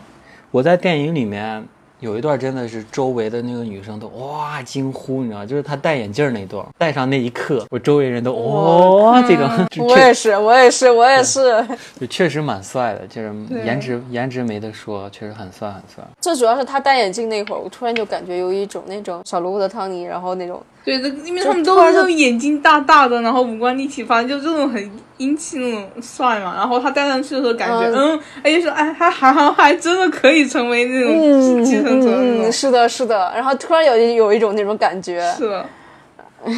[0.51, 1.61] 我在电影里面
[2.01, 11.65] 有一段真的是周围的那个女生都哇惊呼，你知道，就是他戴眼镜那段，戴上那一刻，我周围人都哇、这种， 就确我也是，我也是，我也是。
[12.01, 13.31] 就确实蛮帅的，就是
[13.63, 16.03] 颜值颜值没得说，确实很帅很帅。
[16.19, 26.55] 最主要是他戴眼镜那会儿，我突然就感觉有一种那种小萝卜的·汤尼，然后那种对，这因为他们都是那种眼睛大大的，然后五官立体，反正就这种很英气那种帅嘛。
[26.55, 32.51] 然后他戴上去的时候，感觉嗯嗯，哎，就说哎，他还还还真的可以成为那种继承者那嗯，种。
[32.51, 33.31] 是的，是的。
[33.35, 35.65] 然后突然有有一种那种感觉，是的，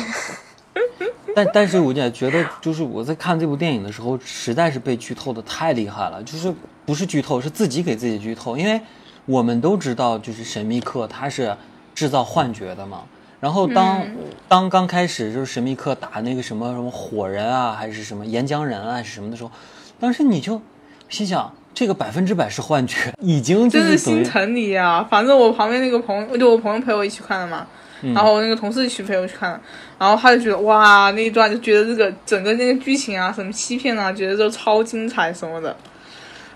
[1.36, 6.24] 但但是我也觉得，就是我在看这部电影的时候，实在是被剧透的太厉害了。
[6.24, 6.54] 就是
[6.86, 8.56] 不是剧透，是自己给自己剧透。
[8.56, 8.80] 因为
[9.26, 11.54] 我们都知道，就是神秘客他是
[11.94, 13.02] 制造幻觉的嘛。
[13.44, 14.16] 然后当、嗯
[14.48, 19.52] 当刚开始就是神秘客打那个什么什么火人啊，还是什么岩浆人啊，还是什么的时候，
[20.00, 20.62] 当时你就
[21.10, 25.06] 心想，这个百分之百是幻觉，已经就真是是等于心疼你啊！
[25.10, 27.68] 反正我旁边那个朋友，就我朋友陪我一起看的嘛。
[28.04, 29.60] 嗯然后我那个同事一起陪我去看，
[29.98, 35.76] 然后他就觉得哇那一段就觉得这个整个那个剧情啊什么欺骗啊，觉得都超精彩什么的。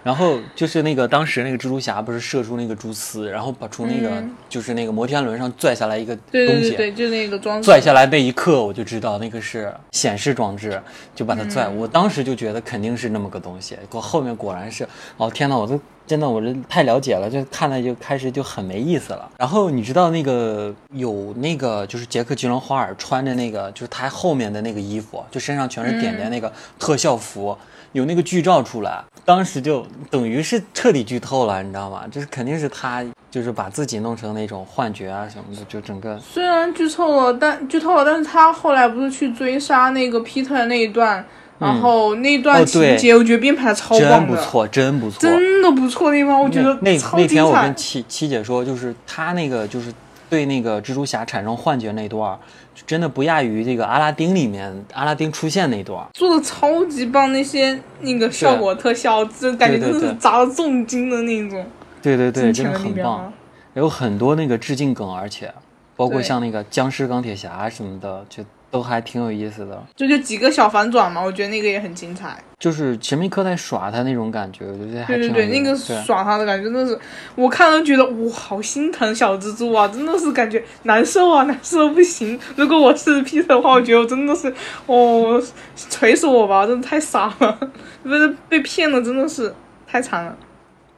[0.08, 7.65] 然后就是那个当时那个蜘蛛侠不是射出那个蛛丝，然后把从那个、嗯就是那个摩天轮上拽下来一个东西，对对对，就那个装置。
[7.65, 10.82] 拽下来那一刻，我就知道那个是显示装置，
[11.13, 11.65] 就把它拽。
[11.65, 19.30] 嗯我当时就觉得肯定是那么个东西，果后面果然是，哦天呐，我都真的我这太了解了，就看了就开始就很没意思了。
[19.38, 27.58] 然后你知道那个有那个就是杰克吉伦花尔穿着那个就是他后面的那个衣服，就身上全是点点那个特效服。
[27.93, 32.04] 有那个剧照出来，当时就等于是彻底剧透了，你知道吗？
[32.12, 41.26] 就是肯定是他，就是把自己弄成那种幻觉啊什么的，就整个虽然剧透了，但剧透了，但是他后来不是去追杀那个 Peter 那一段，
[41.58, 45.19] 然后那一段情节，我觉得编排的超棒的，不错，真不错。
[45.19, 47.76] 真的不错的地方，我觉得那那天我跟。
[47.76, 49.91] 七七姐说，就是他那个就是
[50.30, 52.38] 对那个蜘蛛侠产生幻觉那段
[52.86, 56.08] 真的不亚于这个阿拉丁里面阿拉丁出现那段儿。
[56.13, 61.66] 做的超级棒，那些那个效果特效，就感觉真的是砸了重金的那种。
[62.02, 63.34] 对对对，真的很棒。
[63.74, 65.54] 有很多那个致敬梗，而且
[65.96, 69.84] 包括像那个僵尸钢铁侠什么的，就都还挺有意思的。
[69.95, 72.38] 就就几个小反转嘛，我觉得那个也很精彩。
[72.60, 76.99] 就是神秘客在耍他那种感觉，我觉得还对对对，那个耍他的感觉真的是，
[77.36, 82.39] 我看了觉得哇，好心疼小蜘蛛啊，真的是感觉难受啊，难受的不行。
[82.56, 84.51] 如果我是 Peter 的话，我觉得我真的是，
[84.88, 85.41] 哦，
[85.89, 87.60] 锤死我吧，真的太傻了，
[88.01, 89.53] 不是被骗了，真的是
[89.86, 90.36] 太惨了。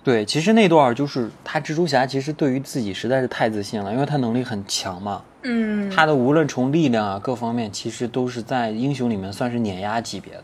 [0.04, 5.22] 对，其实那段就是他蜘蛛侠，其实对于自己实在是太自信了，因为他能力很强嘛。
[5.44, 10.44] 嗯，他的无论从力量啊各方面，其实都是在英雄里面算是碾压级别的。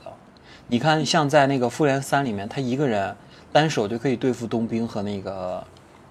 [0.68, 3.16] 你看，像在那个复联三里面，他一个人
[3.52, 5.64] 单手就可以对付冬兵和那个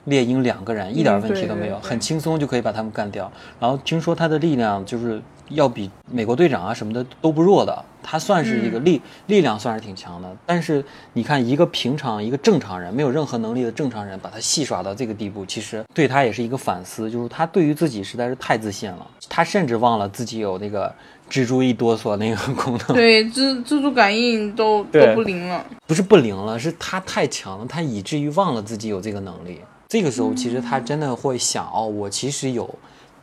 [0.04, 3.30] 猎鹰两个人，一点问题都没有，对对对很轻松就可以把他们干掉。
[3.60, 10.36] 然后听说他的力量就是要比美国队长啊什么的都不弱的，他算是一个力、力量算是挺强的。
[10.46, 20.92] 但是你看，一个平常一个正常人，没有任何能力的正常人，把他戏耍到这个地步，其实对他也是一个反思，就是他对于自己实在是太自信了，他甚至忘了自己有那个
[21.30, 22.88] 蜘蛛一哆嗦那个功能。
[22.96, 25.64] 对，蜘蜘蛛感应都都不灵了。
[25.86, 29.60] 不是不灵了，是他太强了，他以至于忘了自己有这个能力。
[29.86, 32.68] 这个时候，其实他真的会想，哦，我其实有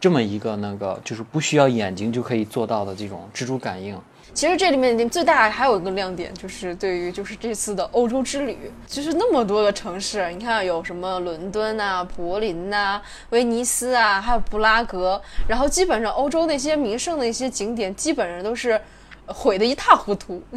[0.01, 3.95] 这么一个那个，就是不需要眼睛就可以做到的这种蜘蛛感应。
[4.33, 18.79] 其实这里面最大还有一个亮点，就是对于就是这次的欧洲之旅，就是那么多个城市，你看有什么伦敦啊、柏林呐、威尼斯啊，还有布拉格，然后基本上欧洲那些名胜的一些景点，基本上都是
[19.27, 20.41] 毁得一塌糊涂，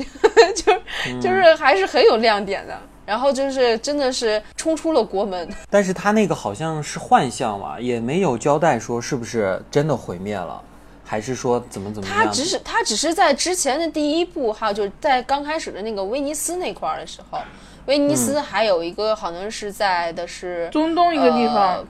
[0.56, 2.80] 就是就是还是很有亮点的。
[3.06, 10.62] 然后就是真的是冲出了国门， 但是他那个好像是幻象嘛，也没有交代说是不是真的毁灭了，
[11.04, 12.18] 还是说怎么怎么样？
[12.18, 17.38] 他只是他只是在之前的第一部，还有就是在刚开始的那个威尼斯那块儿的时候，
[17.86, 21.86] 威尼斯还有一个好像是在的是中东一个地方，呃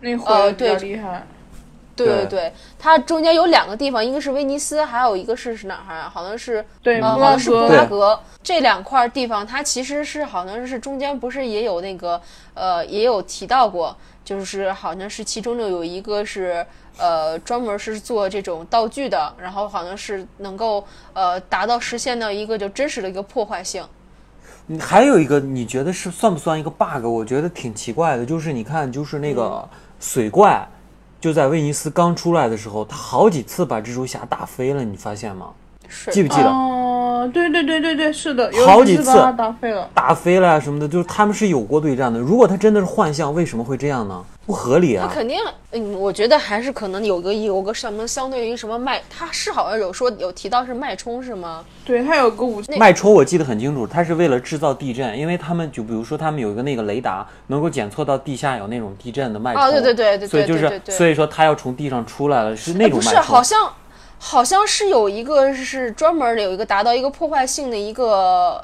[0.00, 1.26] 那毁的比较对厉害。
[1.26, 1.35] 对
[1.96, 6.10] 对对对，它中间有两个地方，一个是威尼斯，还有一个是是哪儿啊？
[6.12, 12.20] 好像是对，好像是布拉格这两块地方，它其实是好像是中间不是也有那个
[12.54, 16.64] 呃也有提到过，就是好像是其中就有一个是
[16.98, 23.82] 呃专门是做这种道具的，然后好像是能够呃达到实现到一个就真实的一个破坏性。
[24.68, 27.04] 嗯还有一个，你觉得是算不算一个 bug？
[27.04, 29.66] 我觉得挺奇怪的，就是你看，就是那个
[30.00, 30.68] 水怪，
[31.20, 35.50] 就在威尼斯刚出来的时候，他好几次把蜘蛛侠打飞了，你发现吗？
[35.88, 36.48] 是记不记得？
[36.48, 39.88] 哦，对对对对对，是的，有好几次打飞了。
[39.94, 42.18] 打飞了啊什么的，就是他们是有过对战的。
[42.18, 44.24] 如果他真的是幻象，为什么会这样呢？
[44.46, 45.08] 不合理啊！
[45.08, 45.36] 他肯定，
[45.72, 51.64] 嗯，我觉得还是可能有个有个什么相对于什么脉，他是好像有说有提到是脉冲是吗？
[51.84, 59.60] 对他有个武器，脉冲我记得很清楚，他是为了制造地震，因为他们就比如说他们有一个那个雷达，能够检测到地下有那种地震的脉冲。
[59.64, 63.16] 哦对对对对对所以就是所以说他要从地上出来了，是那种不是。
[63.16, 63.58] 好像
[64.18, 68.62] 好像是有一个是专门的有一个达到一个破坏性的一个，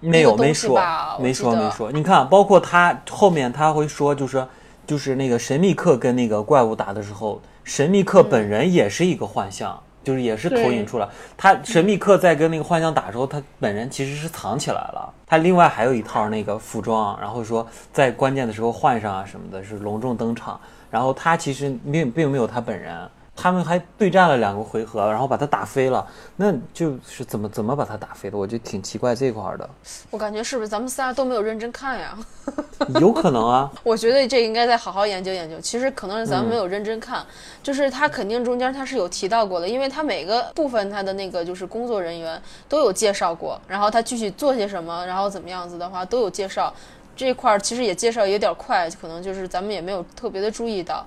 [0.00, 0.80] 没有没说
[1.18, 1.90] 没说没说。
[1.92, 4.46] 你看，包括他后面他会说，就是
[4.86, 9.80] 就是那个神秘客跟那个怪物打的时候，神秘客本人也是一个幻象。
[10.04, 15.14] 就是也是投影出来，他神秘客在跟那个幻象打的时候，他本人其实是藏起来了。
[15.24, 20.60] 他另外还有一套那个服装，然后说在关键的时候换上啊什么的，是隆重登场。
[20.90, 22.98] 然后他其实并并没有他本人，
[23.34, 26.06] 他们还对战了两个回合，然后把他打飞了。
[26.36, 29.68] 那就是怎么怎么把他打飞的，我就挺奇怪这块儿的。
[30.10, 32.16] 我感觉是不是咱们仨都没有认真看呀？
[33.00, 35.58] 有可能啊，我觉得这应该再好好研究研究。
[35.60, 37.24] 其实可能是咱们嗯没有认真看，
[37.62, 46.72] 就是他肯定中间他是有提到过的，因为他每个部分他的那个就是工作人员都有介绍过，然后他具体做些什么，然后怎么样子的话都有介绍。
[47.14, 51.06] 这块儿其实也介绍有点快，可能就是咱们也没有特别的注意到。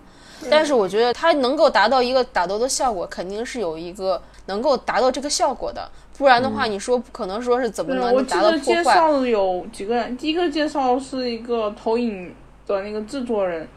[0.49, 8.83] 但是我觉得它能够达到一个打斗的效果，肯定是有一个能够达到这个效果的，不然的话，你说不可能说是怎么，能达到得破坏？
[8.83, 12.33] 介绍有几个人，第一个介绍是一个投影
[12.67, 13.67] 的那个制作人，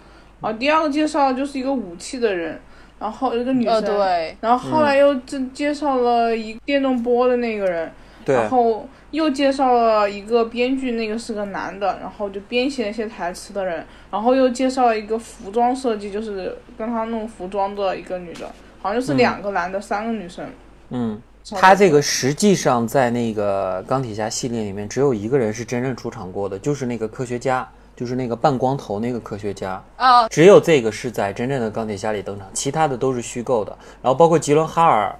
[0.40, 2.60] 啊，第二个介绍就是一个武器的人，
[2.98, 7.90] 然后一个女生，呃，对，然后后来又介介绍了一电动波的那个人，
[8.24, 8.34] 对。
[8.34, 18.46] 然后又介绍了一个编剧，那个是个男的，然后就编写那些台词的人，然后又介绍了一个服装设计，就是跟他弄服装的一个女的，
[18.82, 20.46] 好像就是两个男的，三个女生。
[20.90, 21.20] 嗯，
[21.52, 33.76] 他这个实际上在那个钢铁侠系列里面，只有一个人是真正出场过的，就是那个科学家，就是那个半光头那个科学家，啊，只有这个是在真正的钢铁侠里登场，其他的都是虚构的。
[34.02, 35.14] 然后包括吉伦哈尔，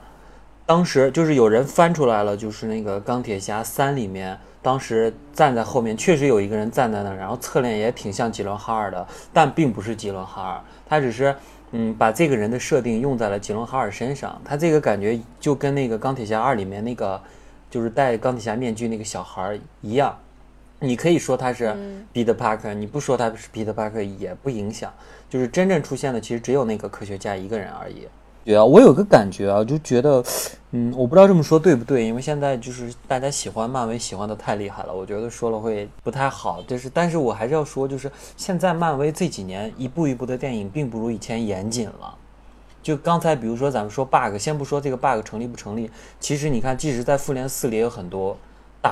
[0.68, 11.34] 当时就是有人翻出来了，就是那个钢铁侠三里面，当时站在后面确实有一个人站在那儿，然后侧脸也挺像吉伦哈尔的，但并不是吉伦哈尔，他只是
[11.72, 17.18] 嗯把这个人的设定用在了吉伦哈尔身上，他这个感觉就跟那个钢铁侠二里面那个
[17.70, 20.14] 就是戴钢铁侠面具那个小孩儿一样。
[20.80, 21.74] 你可以说他是
[22.12, 24.92] 彼得·帕克，你不说他是彼得·帕克也不影响。
[25.30, 28.06] 就是真正出现的，其实只有那个科学家一个人而已。
[28.48, 30.24] 对啊，我有个感觉啊，就觉得，
[30.70, 36.62] 嗯，我不知道这么说对不对，因为现在就是大家喜欢漫威喜欢的太厉害了，我觉得说了会不太好。
[36.66, 42.14] 就是，但是我还是要说，就是现在漫威这几年一部一部的电影，并不如以前严谨了。
[42.82, 48.34] 就刚才比如说咱们说 bug，先不说这个 bug 成立不成立，其实你看，即使在复联四里也有很多。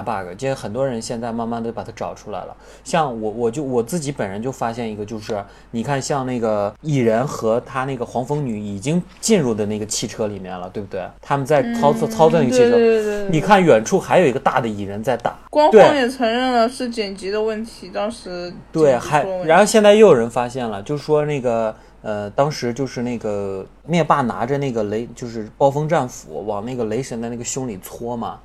[0.03, 2.57] 大 bug，其实很多人现在慢慢的把它找出来了。
[2.85, 11.03] 像我，我就我自己本人就发现一个，就是你看，像那个蚁人和他那个黄蜂女已经进入的那个汽车里面了，对不对？
[11.21, 28.39] 他们在操作操作那个汽车，对对对你看远处还有一个大的蚁人在打，官对方也承认了是剪辑的问题，当时对，还然后现在又有人发现了，就说那个呃，当时就是那个灭霸拿着那个雷，就是暴风战斧往那个雷神的那个胸里搓嘛，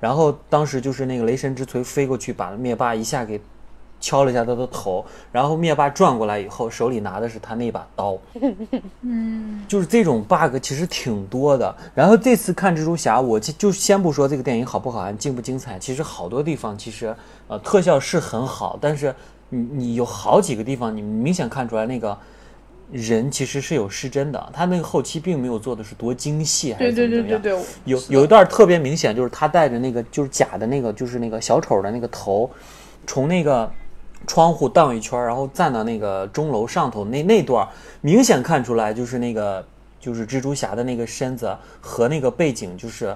[0.00, 3.40] 然后当时就是那个雷神之锤飞过去，把灭霸一下给
[4.00, 8.18] 敲了一下他的头，然后灭霸转过来以后，手里拿的是他那把刀，
[9.00, 11.74] 嗯，就是这种 bug 其实挺多的。
[11.94, 17.16] 然后这次看蜘蛛侠，我就就先不说这个电影好不好看、精不精彩，其实好多地方其实
[17.48, 19.14] 呃特效是很好，但是
[19.48, 22.16] 你你有好几个地方你明显看出来那个。
[22.94, 27.42] 人其实是有失真的，他那个后期并没有做的是多精细，还是对怎么怎么样。
[27.42, 32.48] 对对对对，有有一段特别明显，就是他戴着那个就是假的那个就是那个小丑的那个头，
[33.04, 33.68] 从那个
[34.28, 37.66] 窗户荡一圈，然后站到那个钟楼上头那那段，
[38.00, 39.66] 明显看出来就是那个
[39.98, 43.12] 就是蜘蛛侠的那个身子和那个背景就是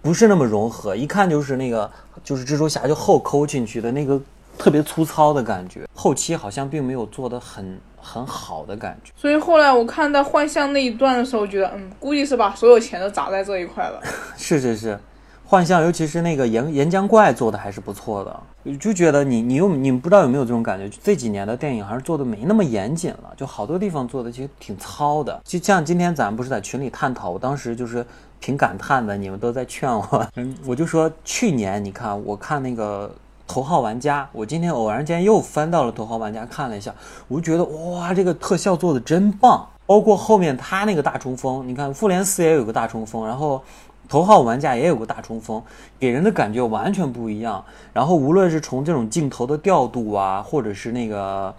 [0.00, 1.90] 不是那么融合，一看就是那个
[2.22, 4.20] 就是蜘蛛侠就后抠进去的那个
[4.56, 9.12] 特别粗糙的感觉，后期好像并没有做的很很好的感觉。
[9.16, 14.00] 所以后来我看到幻象那一段的时候，觉得嗯，估计是把所有钱都砸在这一块了。
[14.36, 14.98] 是是是，
[15.44, 25.40] 幻象，尤其是那个岩岩浆怪做的还是不错的，就觉得你你有你们不知道有没有这种感觉，这几年的电影还是做的没那么严谨了，就好多地方做的其实挺糙的。
[25.44, 28.04] 就像今天咱们不是在群里探讨，我当时就是
[28.40, 33.10] 挺感叹的，你们都在劝我，嗯， 我就说去年你看我看那个。
[33.48, 36.94] 头号玩家，我今天偶然间又翻到了头号玩家看了一下，
[37.26, 43.60] 我就觉得哇，这个特效做的真棒，包括后面他那个大冲锋，你看复联四也有个大冲锋，然后
[44.06, 45.62] 头号玩家也有个大冲锋，
[45.98, 47.64] 给人的感觉完全不一样。
[47.94, 51.54] 然后无论是从这种镜头的调度啊，或者是那个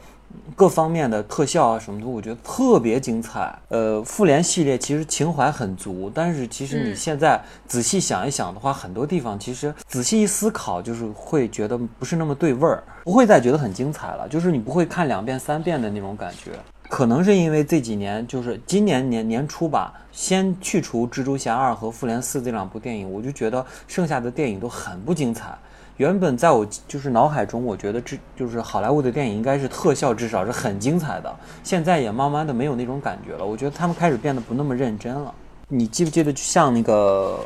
[0.56, 3.58] 各方面的特效啊什么的，我觉得特别精彩。
[3.70, 16.52] 呃，复联系列其实情怀很足，但是其实你现在仔细想一想的话，很多地方其实仔细一思考，就是会觉得不是那么对味儿，不会再觉得很精彩了，就是你不会看两遍三遍的那种感觉。
[16.90, 25.56] 可能是因为这几年，就是今年年年初吧，先去除《蜘蛛侠二》和《复联四》这两部电影，我就觉得剩下的电影都很不精彩。
[26.00, 33.46] 原本在我就是脑海中，我觉得这就是好莱坞的电影应该是特效至少是很精彩的，现在也慢慢的没有那种感觉了。
[33.46, 35.34] 我觉得他们开始变得不那么认真了。
[35.68, 37.42] 你记不记得，像那个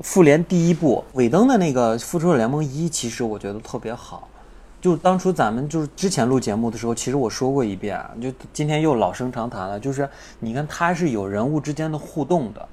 [0.00, 4.28] 复联第一部尾灯的那个《复仇者联盟一》，其实我觉得特别好。
[4.82, 10.06] 就当初咱们就是之前录节目的时候，其实我说过一遍，就今天又老生常谈了，就是
[10.40, 12.68] 你看它是有人物之间的互动的。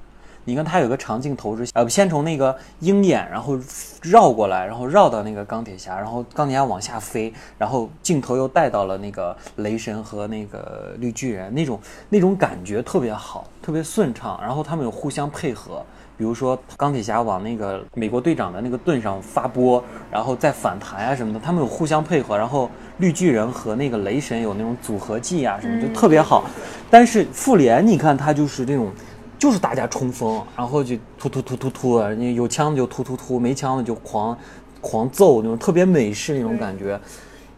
[0.46, 3.58] 你看它有个长镜头是，呃，先从那个鹰眼，然后
[4.00, 15.84] 绕过来，然后绕到那个钢铁侠，然后钢铁侠往下飞，然后镜头又带到了那个雷神和那个绿巨人，那种那种感觉特别好，特别顺畅，然后他们有互相配合。
[16.18, 22.38] 比如说钢铁侠往那个美国队长的那个盾上发波，然后再反弹啊什么的，他们有互相配合。
[22.38, 26.44] 然后绿巨人和那个雷神有那种组合技啊什么，就特别好。
[26.88, 28.90] 但是复联你看它就是这种，
[29.38, 34.36] 就是大家冲锋，然后就突突突突突，你有枪的就突突突，没枪的就狂
[34.80, 36.98] 狂揍那种特别美式那种感觉。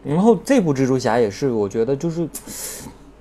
[0.03, 2.27] 然后这部蜘蛛侠也是，我觉得就是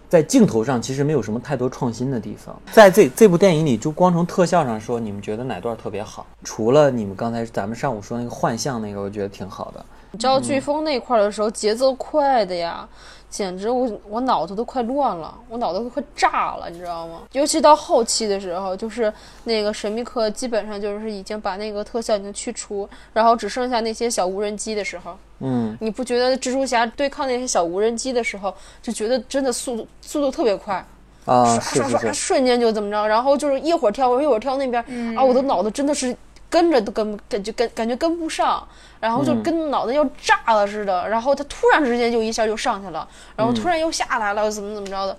[0.09, 2.57] 在镜头上其实没有什么太多创新的地方。
[2.73, 6.25] 在这这部电影里，就光从特效上说，你们觉得哪段特别好？
[6.45, 9.85] 除了你们刚才咱们上午说那个幻象那个，我觉得挺好的。
[10.13, 12.89] 你知道飓风那块儿的时候，节奏快的呀，
[13.31, 17.23] 简直我我脑子都快乱了，我脑子都快炸了，你知道吗？
[17.33, 19.13] 尤其到后期的时候，就是
[19.45, 30.85] 那个神秘客基本上就是已经把那个特效已经去除，然后只剩下那些小无人机的时候，嗯，你不觉得蜘蛛侠对抗那些小无人机的时候，就觉得真的速度速度特别快，
[31.27, 34.83] 啊，刷刷刷，是是是，瞬间就怎么着，然后就是一会儿跳一会儿跳那边，
[35.17, 36.17] 啊，我的脑子真的是
[36.51, 38.67] 跟着都跟感觉跟感觉跟不上，
[39.01, 45.17] 然后就跟脑袋要炸了似的，然后他突然之间就一下就上去了，然后突然又下来了，怎么怎么着的，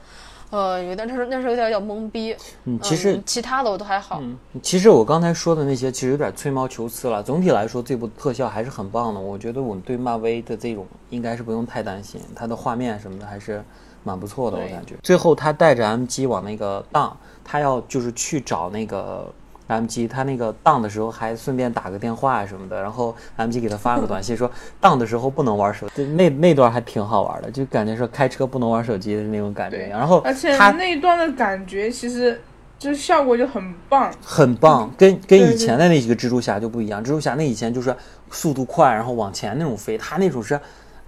[0.49, 2.35] 呃，有点那时候那时候有点要懵逼。
[2.63, 4.19] 嗯，其实嗯其他的我都还好。
[4.63, 7.21] 其实我刚才说的那些，其实有点吹毛求疵了。
[7.21, 9.19] 总体来说，这部特效还是很棒的。
[9.19, 13.63] 我觉得我们对漫威的这种应该是不用太担心，它的画面什么的还是
[14.03, 14.95] 蛮不错的，我感觉。
[15.03, 19.31] 最后他带着 MG 往那个荡，他要就是去找那个
[19.69, 24.51] MG，他那个荡的时候还顺便打个电话什么的，然后 MG 给他发了个短信说
[24.81, 29.87] 荡的时候不能玩手机，那那段还挺好玩的，就感觉说开车不能玩手机的那种感觉。
[29.87, 32.41] 然后而且他那一段的感觉其实
[32.77, 34.11] 就是效果就很棒。
[34.25, 37.01] 很棒，跟跟以前的那几个蜘蛛侠就不一样。
[37.01, 37.95] 蜘蛛侠那以前就是
[38.31, 40.59] 速度快，然后往前那种飞，他那种是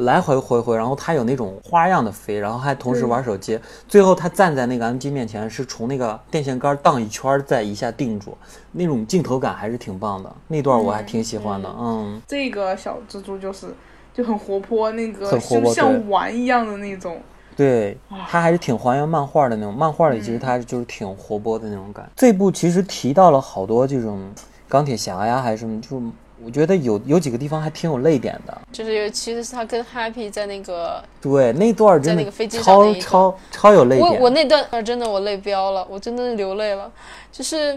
[0.01, 3.59] 来回回回，然后他有那种花样的飞，然后还同时玩手机。
[3.87, 8.37] 最后他站在那个 MG 面前，是从那个电线杆荡一圈儿，再一下定住，
[8.71, 10.31] 那种镜头感还是挺棒的。
[10.47, 13.67] 那段我还挺喜欢的，嗯这个小蜘蛛就是
[14.13, 17.21] 就很活泼，那个就像玩一样的那种。
[17.55, 17.97] 对，
[18.27, 19.73] 他还是挺还原漫画的那种。
[19.73, 22.09] 漫画里其实他就是挺活泼的那种感。
[22.15, 24.31] 这部其实提到了好多这种
[24.67, 26.05] 钢铁侠呀，还是什么，就是
[26.43, 28.61] 我觉得有有几个地方还挺有泪点的。
[28.71, 34.09] 就是尤其是他跟 Happy 在那个，对，那段真的在那个飞机上超超超有泪点。
[34.09, 36.91] 我我那段呃真的我泪飙了，我真的流泪了，
[37.31, 37.73] 就是，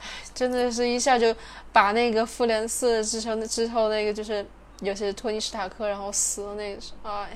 [0.00, 1.34] 唉真的是一下就
[1.72, 4.44] 把那个复联四之后之后那个就是
[4.80, 7.28] 有些托尼史塔克然后死了那个是，哎呀，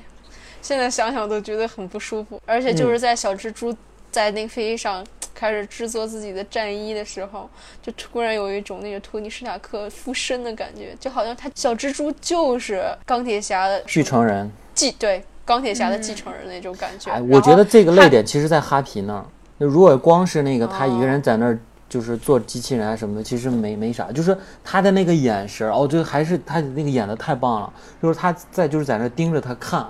[0.61, 3.75] 现在想想都觉得很不舒服，而且就是在小蜘蛛
[4.11, 5.05] 在那个飞机上。
[5.39, 7.49] 开始制作自己的战衣的时候，
[7.81, 17.13] 就突然有一种那个托尼史塔克附身的感觉，就好像他小蜘蛛就是钢铁侠的继承人，继对钢铁侠的继承人那种感觉。
[17.13, 19.25] 哎，我觉得这个泪点其实在哈皮那儿。
[19.59, 21.57] 那如果光是那个他一个人在那儿
[21.89, 24.11] 就是做机器人啊什么的，其实没没啥。
[24.11, 27.73] 就是他的那个眼神，哦，就还是他那个演的太棒了。
[28.03, 29.87] 就是他在就是在那盯着他看，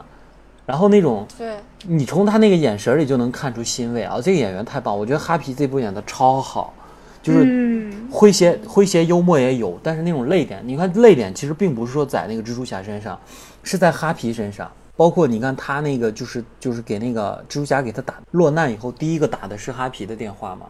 [0.68, 1.56] 然后那种对。
[1.86, 6.74] 你从他那个眼神儿里就能看出欣慰啊，这个演员太棒，我觉得哈皮这部演的超好，
[7.22, 13.18] 就是嗯，诙谐诙谐幽默也有，但是那种泪点，你看泪点其实并不是说在那个蜘蛛侠身上，
[13.62, 14.70] 是在哈皮身上。
[14.96, 20.66] 包括你看他那个就是就是给那个蜘蛛侠给他打落难以后，第一个打的是哈皮的电话嘛，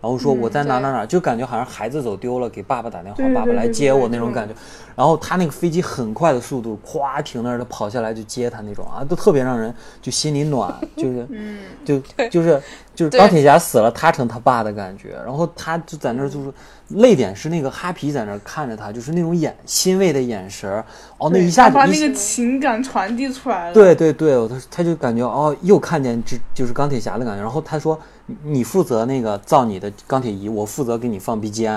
[0.00, 4.54] 然后说我在哪对哪哪，就感觉好像孩子走丢了，给爸爸打电话，爸爸来接我那种感觉。
[4.96, 11.98] 然后他那个飞机很快的速度，咵停那儿，他跑下来就接他那种啊，都特别让人就心里暖， 就是嗯，就
[12.28, 12.60] 就是
[12.94, 16.52] 就是钢铁侠死了，他成他爸的感觉，然后他就在那儿就是
[16.88, 20.84] 泪点是那个哈皮在那儿看着他，就是那种眼欣慰的眼神儿，
[21.16, 23.74] 哦，那一下子把那个情感传递出来了。
[23.74, 27.42] 对对对，他他就感觉哦，又看见这就是钢铁侠的感觉。
[27.42, 27.98] 然后他说，
[28.44, 31.70] 你负责那个造你的钢铁仪，我负责给你放 BGM。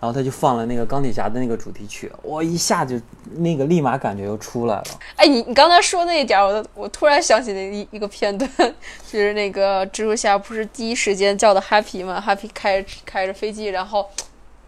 [0.00, 3.00] 然后他就放了那个钢铁侠的那个主题曲，我一下就
[3.36, 4.84] 那个立马感觉又出来了。
[5.16, 8.50] 哎，你你刚才说那一点，我我突然想起那一一个片段，
[9.10, 14.06] 就是那个蜘蛛侠不是第一时间叫的 Happy 吗，Happy 开开着飞机，然后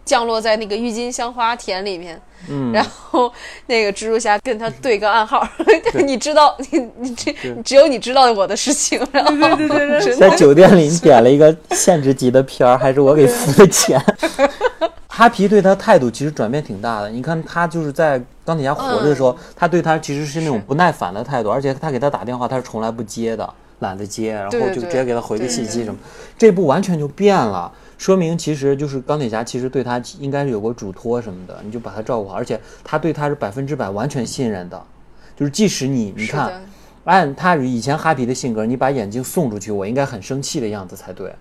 [0.07, 3.31] 降落在那个郁金香花田里面，嗯， 然后
[3.67, 5.47] 那个蜘蛛侠跟他对个暗号，
[6.05, 14.01] 你知道，你你这只有你知道我的事情，然后对对对对对在酒店里你点了一个限制级的片儿，还是我给付的钱。
[15.09, 17.09] 哈皮对他态度其实转变挺大的。
[17.09, 25.99] 你看他就是在钢铁侠活着的时候，他对他其实是那种不耐烦的态度，而且他给他打电话他是从来不接的，懒得接，然后就直接给他回个信息什么。
[26.37, 34.81] 这部完全就变了，说明其实就是钢铁侠其实对他应该是有过嘱托什么的，你就把他照顾好，而且他对他是百分之百完全信任的。
[35.35, 36.63] 就是即使你你看，
[37.03, 41.33] 按他以前哈皮的性格，你把眼镜送出去，我应该很生气的样子才对。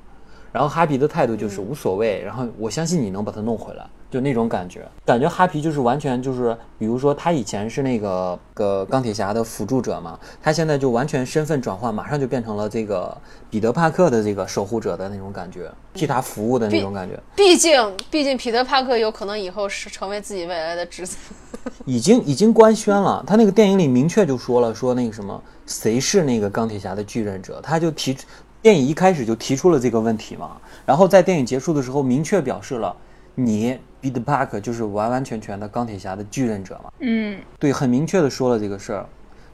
[0.52, 4.86] 然后哈皮的态度就是无所谓，然后我相信你能把它弄回来，就那种感觉。
[5.04, 13.16] 感觉哈皮就是完全就是，比如说他以前是那个个钢铁侠的辅助者嘛，他现在就完全身份转换，马上就变成了这个
[13.50, 17.18] 彼得帕克的这个守护者的那种感觉，替他服务的那种感觉。
[17.34, 21.16] 毕竟毕竟彼得帕克有可能以后是成为自己未来的侄子，
[21.84, 28.16] 已经已经官宣了，他那个电影里明确就说了，说那个什么谁是那个钢铁侠的继任者，他就提
[28.62, 32.94] 电影一开始就提出了这个问题嘛，然后在电影结束的时候明确表示了，
[33.34, 33.78] 你
[34.10, 39.06] Peter Parker 就是完完全全的钢铁侠的继任者嘛，嗯，对，很明确的说了这个事儿。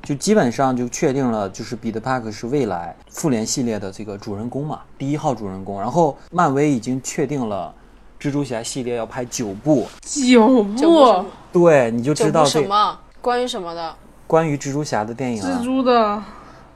[0.02, 5.78] 就基本上就确定了，就是彼得·帕克是未来复联系列的这个主人公嘛，第一号主人公。
[5.80, 7.72] 然后漫威已经确定了
[8.18, 12.98] 蜘蛛侠系列要拍九部，九部对，你就知道这什么？
[13.20, 13.94] 关于什么的？
[14.26, 16.22] 关于蜘蛛侠的电影啊蜘，蛛的，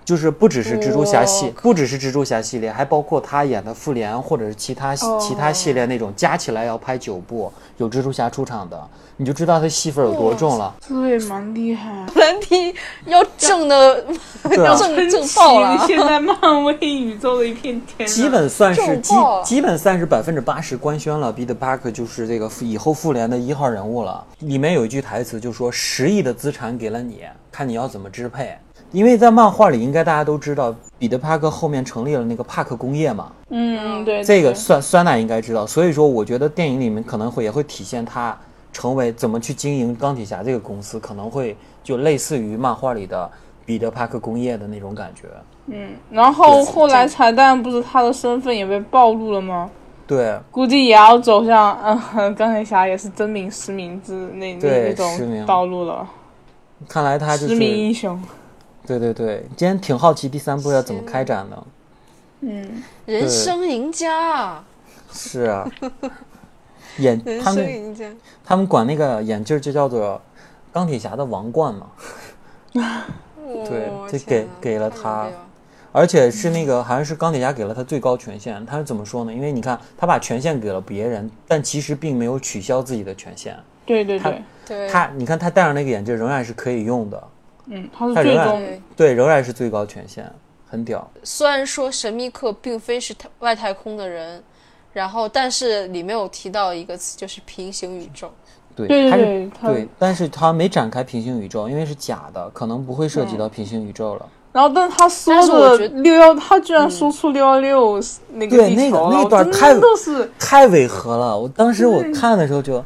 [0.05, 10.75] 就是不只是蜘蛛侠系，不只是蜘蛛侠系列，还包括他演的复联或者是其他、哦其他系列那种，加起来要拍九部，有蜘蛛侠出场的，你就知道他戏份有多重了。
[10.81, 12.07] 这也蛮厉害。
[12.15, 12.75] 兰迪
[13.05, 14.05] 要挣的
[14.57, 15.87] 要挣挣爆了啊。
[15.87, 19.15] 现在漫威宇宙的一片天啊，基本算是基
[19.45, 24.25] 基本算是百分之八十官宣了，彼得·巴克就是这个以后复联的一号人物了。
[24.41, 27.21] 里面有一句台词就说：“十亿的资产给了你，
[27.53, 28.57] 看你要怎么支配。”
[28.93, 35.67] 因为在漫画里，应该大家都知道，彼得·帕克后面成立了那个帕克工业嘛，嗯，对，这个酸酸奶应该知道。
[35.67, 38.37] 所以说，我觉得电影里面可能会也会体现他
[38.73, 43.31] 成为怎么去经营钢铁侠这个公司，可能会就类似于漫画里的
[43.65, 45.29] 彼得·帕克工业的那种感觉。
[45.67, 49.71] 嗯，然后后来彩蛋不是他的身份也被暴露了吗？
[50.07, 51.77] 对，估计也要走向，
[52.15, 56.09] 嗯，钢铁侠也是真名实名制那那种道路了，
[56.89, 58.23] 看来他就实名英雄。
[58.87, 61.65] 对对对，今天挺好奇第三部要怎么开展的。
[62.41, 64.65] 嗯，人生赢家啊，
[65.13, 65.69] 是啊，
[66.99, 68.09] 眼他们生赢家。
[68.45, 70.21] 他们管那个眼镜儿就叫做
[70.73, 71.87] 钢铁侠的王冠嘛，
[72.73, 75.29] 对这哦天啊给给了他
[75.93, 78.65] 而且是那个好像是钢铁侠给了他最高权限。
[78.67, 79.33] 他是怎么说呢？
[79.33, 83.57] 因为你看他把权限给了别人，但其实并没有取消自己的权限。
[83.87, 87.29] 对对对，对，他你看他戴上那个眼镜仍然是可以用的，
[87.67, 88.61] 嗯，他是他仍然最终
[88.97, 90.31] 对对，仍然是最高权限，
[90.69, 91.09] 很屌。
[91.23, 94.43] 虽然说神秘客并非是太外太空的人，
[94.93, 98.33] 然后但是里面有提到一个词，就是平行宇宙。
[98.75, 104.29] 对，对对他是对，但是他没展开平行宇宙，因为是假的，可能不会涉及到平行宇宙了。
[104.53, 108.03] 然后，但他说的六幺，他居然说出六幺六
[108.33, 111.39] 那个对那个地球了，那段太的是太违和了！
[111.39, 112.83] 我当时我看的时候就，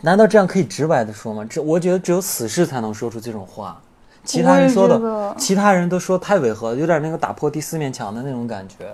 [0.00, 1.44] 难道这样可以直白的说吗？
[1.48, 3.78] 这我觉得只有死士才能说出这种话，
[4.24, 8.86] 其他人说的，其他人都说太违和，有点那个打破第四面墙的那种感觉，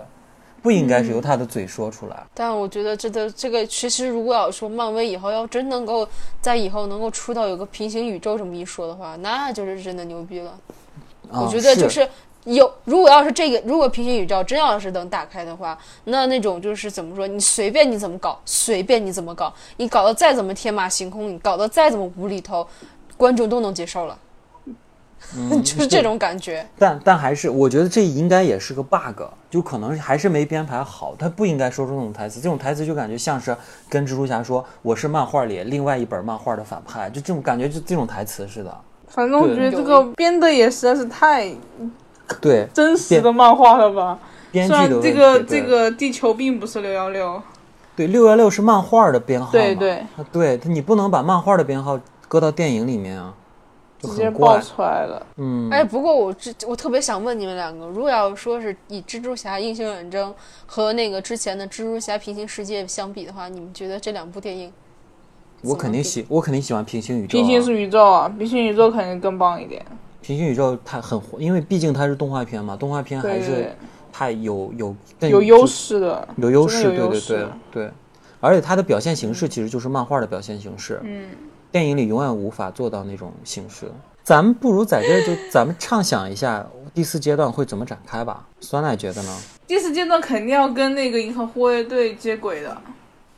[0.61, 2.23] 不应该是由他的嘴说出来。
[2.35, 6.07] 但我觉得这的这个其实如果要说漫威以后要真能够
[6.41, 10.51] 在以后能够出到有个平行宇宙这么一说的话，那就是真的牛逼了。
[11.31, 12.07] 啊我觉得就是
[12.45, 22.67] 有，如果要是这个，如果平行宇宙真要是能打开的话，那那种就是怎么说，你随便你怎么搞，随便你怎么搞，你搞得再怎么天马行空，你搞得再怎么无厘头，
[23.17, 24.19] 观众都能接受了，
[25.37, 26.67] 嗯就是这种感觉。
[26.79, 31.15] 但但还是，我觉得这应该也是个 bug，就可能还是没编排好。
[31.19, 33.57] 他不应该说出那种台词，这种台词就感觉像是
[33.89, 38.77] 跟蜘蛛侠说我是漫画里另外一本漫画的反派，就这种感觉，就这种台词似的。
[39.09, 41.53] 反正我觉得这个编的也实在是太
[42.41, 44.19] 对，真实的漫画了吧。
[44.53, 45.01] 编剧的。
[45.01, 47.43] 这个这个地球并不是六幺六，
[47.97, 51.99] 对六幺六是漫画的编号，对对啊对，他你不能把漫画的编号
[52.29, 53.40] 搁到电影里面啊，就
[54.01, 54.59] 直接爆。
[54.61, 55.27] 出来了。
[55.37, 60.35] 嗯，哎，不过我这我特别想问你们两个，如果要说是以蜘蛛侠英雄远征
[60.67, 64.73] 和那个之前的蜘蛛侠平行世界相比的话，你们觉得这两部电影
[65.63, 67.41] 我肯定喜我肯定喜欢平行宇宙、啊。
[67.41, 69.85] 平行是宇宙啊，平行宇宙肯定更棒一点。
[70.23, 73.75] 平行宇宙它很火，因为毕竟它是动画片嘛，动画片还是
[74.13, 77.91] 它有有更有优势的，有优势，对对对对，
[78.39, 81.29] 而且它的表现形式其实就是漫画的表现形式，嗯，
[81.73, 83.91] 电影里永远无法做到那种形式。
[84.23, 86.65] 咱们不如在这儿就咱们畅想一下
[86.95, 88.47] 第四阶段会怎么展开吧。
[88.61, 89.39] 酸奶觉得呢？
[89.67, 92.77] 第四阶段肯定要跟那个银河护卫队接轨的。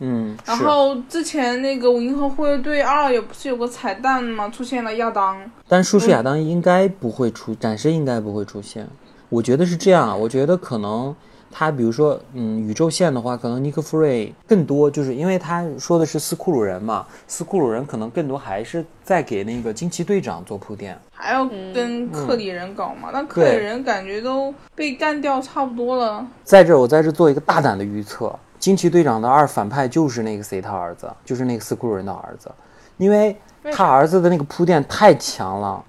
[0.00, 0.56] 嗯，然。
[0.56, 4.48] 后之前那个银河护卫队二也不是有个彩蛋吗？
[4.48, 8.88] 出现了亚当，但叔叔亚当应该不会出，暂时应该不会出现。
[9.28, 11.14] 我觉得是这样啊，我觉得可能
[11.52, 20.98] 他比如说，嗯，宇宙线的话，可能尼克弗瑞更多就是因为他说的是斯库鲁人嘛，斯库鲁人可能更多还是在给那个惊奇队长做铺垫。
[21.12, 23.10] 还要跟克里人搞嘛？
[23.12, 26.26] 但克里人感觉都被干掉差不多了。
[26.42, 32.50] 在这儿，我在这做一个大胆的预测：惊奇队长的二反派就是那个谁他儿子，就是那个斯库鲁人的儿子，
[32.96, 33.36] 因为
[33.72, 35.84] 他儿子的那个铺垫太强了，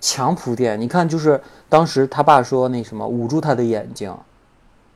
[0.00, 0.80] 强铺垫。
[0.80, 4.14] 你看，就是当时他爸说那什么捂住他的眼睛，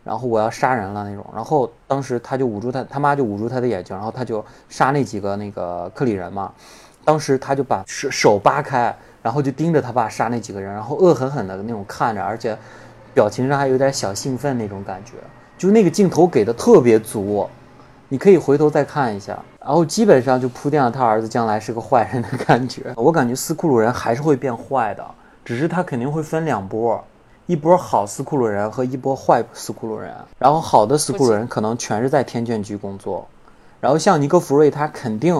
[0.05, 6.52] 然后我要杀人了那种，然后当时他就捂住他，他妈就捂住他的眼睛，然后他就杀那几个那个克里人嘛。
[7.05, 12.57] 当时他就把手手扒开，然后就盯着他爸杀那几个人，然后恶狠狠的那种看着，而且
[13.12, 15.12] 表情上还有点小兴奋那种感觉，
[15.59, 17.46] 就那个镜头给的特别足，
[18.09, 19.38] 你可以回头再看一下。
[19.61, 22.92] 然后基本上就铺垫了他儿子将来是个坏人的感觉。
[22.96, 25.02] 我感觉斯库鲁人还是会变坏的，
[25.44, 27.02] 只是他肯定会分两波，
[27.47, 30.14] 一波好斯库鲁人和一波坏斯库鲁人。
[30.38, 33.26] 然后好的斯库鲁人可能全是在天卷局工作，
[33.80, 35.34] 然后像尼克弗瑞他肯定，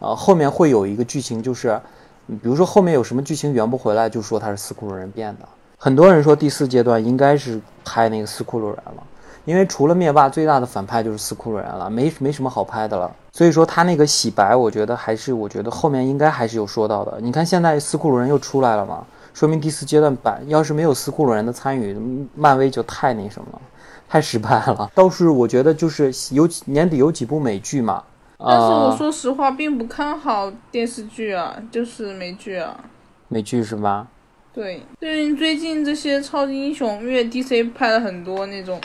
[0.00, 1.80] 呃，后面会有一个剧情，就是，
[2.26, 5.48] 比如说后面有什么剧情圆不回来，就说他是斯库鲁人变的。
[5.78, 9.02] 很多人说第四阶段应该是拍那个斯库鲁人了。
[9.46, 13.08] 因为除了灭霸，最大的反派就是斯库鲁人了，没没什么好拍的了。
[13.32, 17.20] 所以说他那个洗白，我觉得还是，我觉得后面应该还是有说到的。
[17.20, 19.06] 你看现在斯库鲁人又出来了嘛，
[19.36, 21.94] 说明第四阶段版要是没有斯库鲁人的参与，
[22.34, 23.60] 漫威就太那什么了，
[24.08, 24.90] 太失败了。
[24.96, 28.02] 倒是我觉得就是有年底有几部美剧嘛，
[28.38, 32.82] 但是我呃，说实话，并不看好电视剧啊，就是美剧啊。
[33.28, 34.06] 美剧是吧？
[34.54, 38.80] 对，对，最近这些超级英雄，因为 DC 拍了很多那种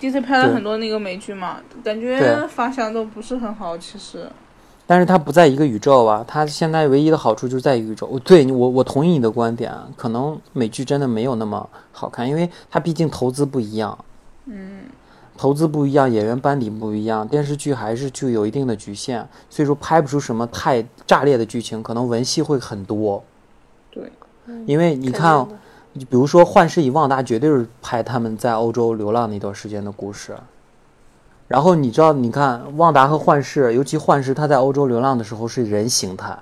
[0.00, 3.76] ，DC 拍了很多那个美剧嘛，感觉反响都不是很好。
[3.76, 4.30] 其实，
[4.92, 8.06] 但是它不在一个宇宙啊，它现在唯一的好处就是在宇宙。
[8.08, 13.98] 哦对我，我同意你的观点啊，可能美剧真的没有那么好看，因为它毕竟投资不一样。
[14.44, 14.80] 嗯，
[15.38, 23.24] 投资不一样，演员班底不一样，电视剧还是具有一定的局限，所以说拍不出什么太炸裂的剧情，可能文戏会很多。
[23.90, 24.12] 对，
[24.66, 25.48] 因为你看
[25.94, 30.36] 你比如说《幻视与旺达》，绝对是拍他们在欧洲流浪那段时间的故事。
[31.52, 36.34] 然后你知道，你看旺达和幻视，尤其幻视他在欧洲流浪的时候是人形态，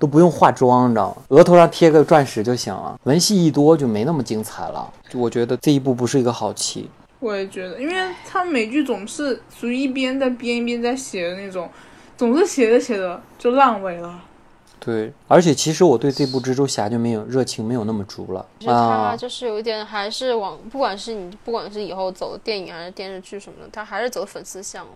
[0.00, 1.22] 都不用化妆，你知道吗？
[1.28, 2.98] 额头上贴个钻石就行了。
[3.04, 4.92] 文戏一多就没那么精彩了。
[5.08, 6.90] 就我觉得这一部不是一个好棋。
[7.20, 7.94] 我也觉得，因为
[8.28, 11.70] 他们美剧总是属于一边在编一边在写的那种，
[12.16, 14.20] 总是写着写着就烂尾了。
[14.80, 19.16] 对，而且其实我对这部蜘蛛侠就没有热情，没有那么足了就是它啊。
[19.16, 24.92] 就是有一点，还是往不管是你不管是以后走电影还是电视剧什么的，他还是走粉丝向了。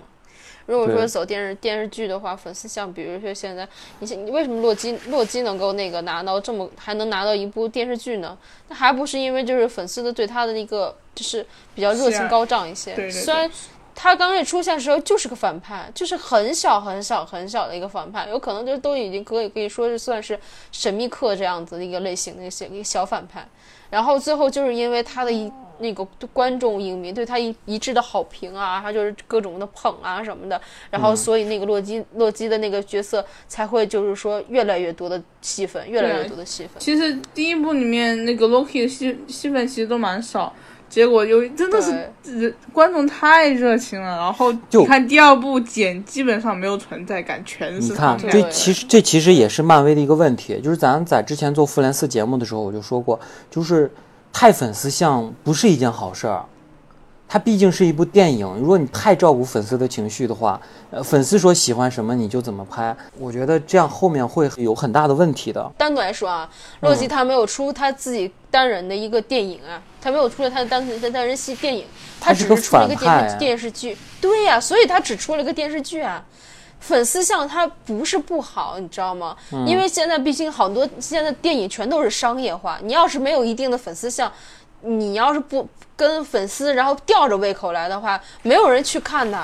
[0.66, 3.68] 如果说走电视电视剧的话，粉丝向，比如说现在，
[3.98, 8.38] 你你为什么洛基洛基能够那个拿到这么还能拿到一部电视剧呢？
[8.68, 12.94] 那还不是因为就是粉丝的对他的那个就是比较热情高涨一些。
[12.94, 13.50] 对对对虽然
[13.94, 20.38] 他刚开始出现的时候就是个反派，就是很小很小很小的一个反派，有可能就都已经可以可以说是算是
[20.70, 23.46] 神秘客这样子的一个类型的一些一个小反派。
[23.90, 30.58] 然后最后就是因为他的一那个观众影迷对他一一致的好评啊，他就是各种的捧啊什么的，
[30.90, 36.72] 然后所以那个洛基洛基的那个角色才会就是说越来越多的戏份，越来越多的戏份。
[36.78, 40.54] 其实第一部里面那个 Loki 的戏戏份其实都蛮少，
[40.92, 41.90] 结果有真的是
[42.38, 53.18] 人观众太热情了，然后就你看第二部剪基本上没有存在感，全是你看，这其实这其实也是漫威的一个问题，就是咱在之前做复联四节目的时候，我就说过，
[53.50, 53.90] 就是
[54.34, 56.44] 太粉丝向不是一件好事儿。
[57.32, 60.60] 它毕竟是一部电影，如果你太照顾粉丝的情绪的话，
[60.90, 65.72] 呃，粉丝说喜欢什么你就怎么拍，我觉得这样后面会有很大的问题的。
[65.78, 66.46] 单独来说啊，
[66.80, 71.86] 洛基他没有出他自己单人的一个电影啊，他没有出了他的单的单人戏电影，
[72.20, 73.96] 他只是出了一个电视电视剧。
[74.20, 76.22] 对呀、所以他只出了一个电视剧啊。
[76.80, 79.36] 粉丝向他不是不好，你知道吗？
[79.64, 84.30] 因为现在毕竟好多现在电影全都是商业化，你要是没有一定的粉丝向，
[84.82, 89.38] 你要是不跟粉丝然后吊着胃口来的话，没有人去看的，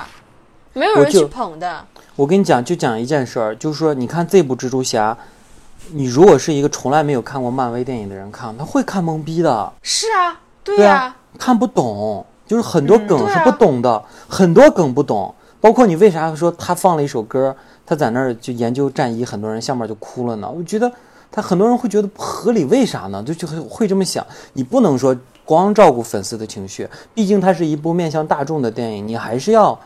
[0.73, 1.85] 没有人去捧的。
[2.15, 5.17] 我跟你讲，就讲一件事儿，就是说，你看这部蜘蛛侠，
[5.91, 9.71] 你如果是一个从来没有看过漫威电影的人看，他会看懵逼的。
[9.81, 15.33] 是啊，对呀、看不懂，就是很多梗是不懂的，很多梗不懂。
[15.61, 20.49] 包括你为啥说他放了一首歌，他在那儿就研究战衣，很多人下面就哭了呢？
[20.49, 20.91] 我觉得
[21.31, 23.23] 他很多人会觉得不合理，为啥呢？
[23.23, 24.25] 就就会会这么想。
[24.53, 25.15] 你不能说
[25.45, 29.79] 光照顾粉丝的情绪，毕竟它是一部面向大众的电影，你还是要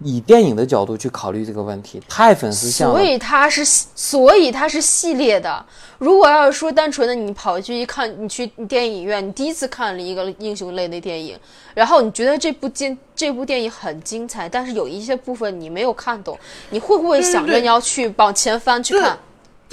[0.00, 2.02] 以电影的角度去考虑这个问题。
[2.08, 5.64] 太粉丝向了所，以它是系所以它是系列的。
[5.98, 11.38] 如果要是说单纯的你跑去一看，你去电影院，你第一次看了一个英雄类的电影，
[11.74, 16.36] 然后你觉得这部精这部电影很精彩，但是有一些部分你没有看懂，
[16.70, 19.16] 你会不会想着你要去往前翻去看？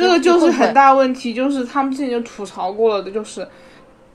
[0.03, 3.47] 会不会就是很大问题，就是他们之前就吐槽过了的，就是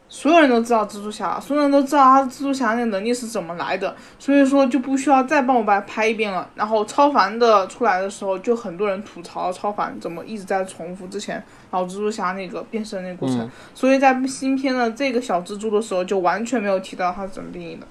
[0.09, 6.49] 所有人都知道蜘蛛侠，所有人都知道他蜘蛛侠那个能力是怎么来的，所以说就不需要再帮我把它拍一遍了。
[6.55, 17.87] 然后超凡的出来的时候，就很多人吐槽超凡怎么一直在重复之前老蜘蛛侠那个变身那个过程，嗯所以在新片的这个小蜘蛛的时候，就完全没有提到他是怎么定义的。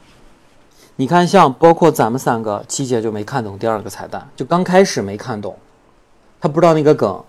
[0.95, 5.57] 你看，像包括咱们三个，七姐就没看懂第二个彩蛋，就刚开始没看懂，
[6.39, 7.23] 他不知道那个梗，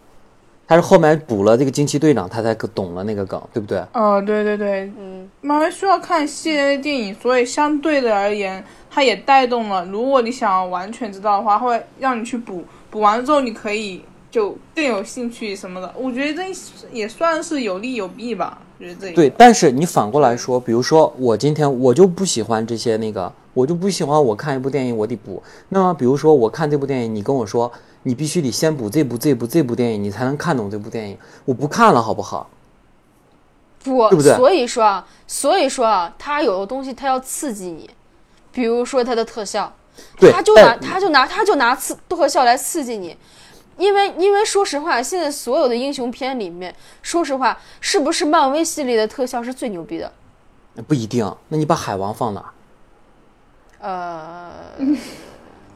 [0.67, 3.85] 他是后面补了这个惊奇队长，他才懂了那个梗，对不对？
[3.93, 9.85] 哦，对对对，嗯，漫威需要看系列的电影，所以相对的而言，它也带动了。
[9.87, 15.93] 如果你想完全知道的话，会让你去补，补完之后你可以就更有兴趣什么的。
[15.97, 16.61] 我觉得这
[16.91, 18.59] 也算是有利有弊吧。
[18.79, 25.41] 觉得这对，但是你反过来说，比如说我今天我就不喜欢这些那个，我就不喜欢我看一部电影我得补。
[25.69, 27.71] 那么比如说我看这部电影，你跟我说
[28.05, 32.49] 你必须得先补这部这部这部电影，你才能看懂这部电影，我不看了好不好？
[33.83, 37.91] 不，对不对所以说啊，所以说啊，他有的东西他要刺激你，
[38.53, 39.71] 比如说他的特效，
[40.19, 43.17] 他就拿他就拿他就拿刺特效来刺激你，
[43.77, 50.13] 因为因为说实话，现在所有的英雄片里面，说实话，是不是漫威系列的特效是最牛逼的？
[50.87, 51.35] 不一定。
[51.49, 52.51] 那你把海王放哪儿，
[53.81, 54.53] 呃，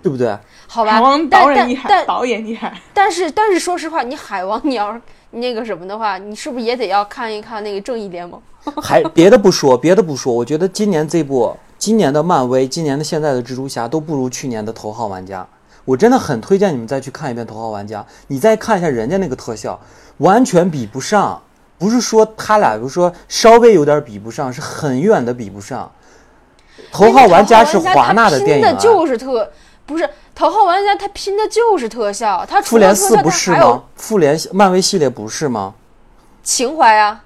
[0.02, 0.38] 对不对？
[0.68, 2.72] 好吧海王，但导演导演厉害。
[2.94, 5.00] 但是但是说实话，你海王你要是
[5.30, 8.40] 那个什么的话，你是不是也得要看一看那个正义联盟？
[8.82, 15.46] 还别的不说，别的不说，我觉得今年这部，今年的漫威，今年的现在的蜘蛛侠都不如去年的头号玩家。
[15.86, 19.80] 我真的很推荐你们再去看一遍头号玩家，你再看一下人家那个特效，
[20.18, 21.40] 完全比不上。
[21.78, 25.90] 不是说他俩，比如说稍微有点比不上，是很远的比不上。
[26.92, 29.50] 头号玩家是华纳的电影、啊，就是特
[29.86, 30.08] 不是
[30.38, 33.82] 头号玩家，他拼的就是特效，他除复联了特效，四不是吗？
[33.96, 35.74] 复联漫威系列不是吗？
[36.44, 37.24] 情怀啊。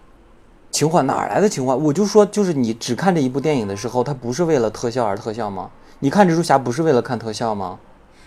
[0.70, 1.74] 情怀哪儿来的情怀？
[1.74, 5.68] 我就说，就是你只看这一部电影的时候，他不是为了特效而特效吗？
[5.98, 7.78] 你看蜘蛛侠不是为了看特效吗？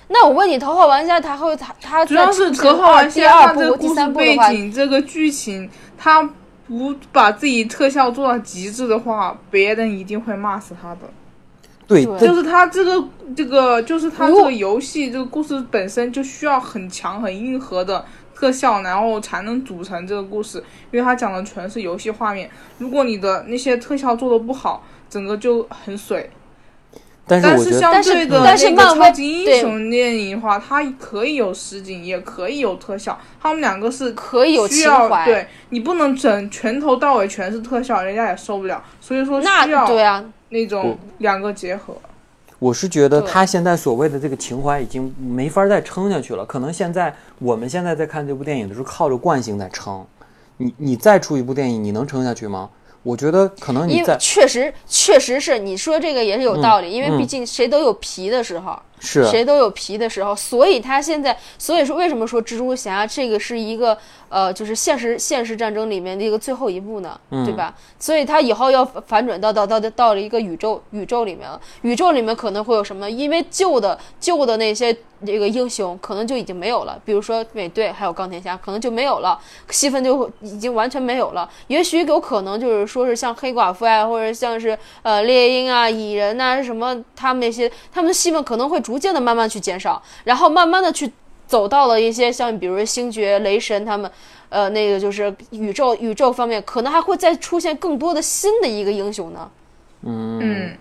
[0.09, 5.67] 那我问你，头号玩家他会他他主要是头号玩第家二部、第他这个故事背三部的话，景、这个剧情，
[5.97, 6.21] 他
[6.67, 11.09] 不把自己特效做到极致的话，别人一定会骂死他的。
[11.88, 20.57] 对，就是他这个这个，就是他这个游戏这个故事本身就需要很强很硬核的特效，然后才能组成这个故事，
[20.91, 22.49] 因为它讲的全是游戏画面。
[22.79, 26.29] 如果你的那些特效做的不好，整个就很水。
[27.28, 35.19] 但是但是我觉得相对的但是那个漫威超级英雄电影的话，它可以有实景，也可以有特效，他们两个是可以有需情怀。
[35.21, 38.84] 要对你不能整全头到尾全是特效，人家也受不了。
[39.01, 41.95] 所以说需那要对啊，那种两个结合。
[42.59, 46.45] 我是觉得他现在所谓的这个情怀已经没法再撑下去了。
[46.45, 50.05] 可能现在我们现在在看这部电影的时候，靠着惯性在撑。
[50.57, 52.69] 你你再出一部电影，你能撑下去吗？
[53.05, 58.77] 我觉得可能你因为在确实确实是你说这个也是有道理，因为嗯毕竟谁都有皮的时候。
[58.99, 63.97] 是谁都有皮的时候，所以他现在，所以说为什么说蜘蛛侠这个是一个
[64.29, 67.73] 呃，就是现实现实战争里面的一个最后一步呢，嗯对吧？
[67.99, 73.09] 所以他以后要反转到到到到到了一个宇宙宇宙里面了，宇宙里面可能会有什么？
[73.09, 79.39] 因为旧的旧的那些这个英雄可能就已经没有了，比如说美队还有钢铁侠可能就没有了，
[79.69, 81.49] 戏份就已经完全没有了。
[81.67, 91.11] 也许有可能就是说是像黑寡妇啊，或者像是呃猎鹰啊、蚁人呐、什么他们那些他们的戏份可能会逐渐的慢慢去减少，然后慢慢的去
[91.47, 94.09] 走到了一些像比如说星爵、雷神他们，
[94.49, 99.49] 呃，那个就是宇宙宇宙方面，可能还会再出现更多的新的一个英雄呢，
[100.03, 100.77] 嗯，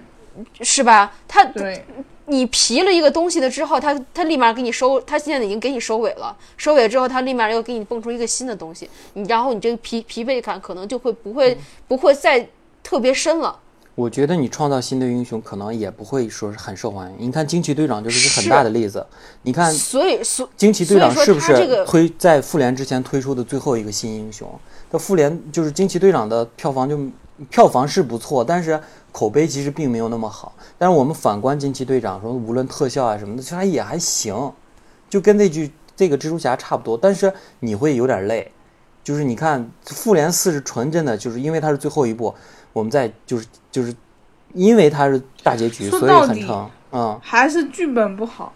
[0.61, 1.14] 是吧？
[1.26, 1.82] 他对。
[2.26, 11.55] 你皮了一个东西的之后，他他立马给你收，他现在已经给你收尾了，收尾之后，他立马又给你蹦出一个新的东西，你然后你这个疲疲惫感可能就会不会
[11.86, 12.48] 不会再
[12.82, 13.55] 特别深了。
[13.95, 17.16] 我觉得你创造新的英雄，可能也不会说是很受欢迎。
[17.18, 19.07] 你看惊奇队长就是个很大的例子。
[19.42, 24.49] 你看所以所惊奇队长是不是推在复联之前推出的最后一个新英雄？
[24.90, 26.99] 那复联就是惊奇队长的票房就
[27.49, 28.80] 票房是不错，但是
[29.12, 30.53] 口碑其实并没有那么好。
[30.76, 34.53] 但是我们反观惊奇队长，说无论特效啊什么的，其实还也还行，
[35.09, 36.99] 就跟那句这个蜘蛛侠差不多。
[37.01, 38.51] 但是你会有点累，
[39.05, 42.34] 就是你看复联四是纯真的，就是因为它是最后一部，
[42.74, 43.94] 我们在就是就是
[44.52, 46.70] 因为它是大结局，所以说到底很疼。
[46.92, 48.52] 嗯，还是剧本不好，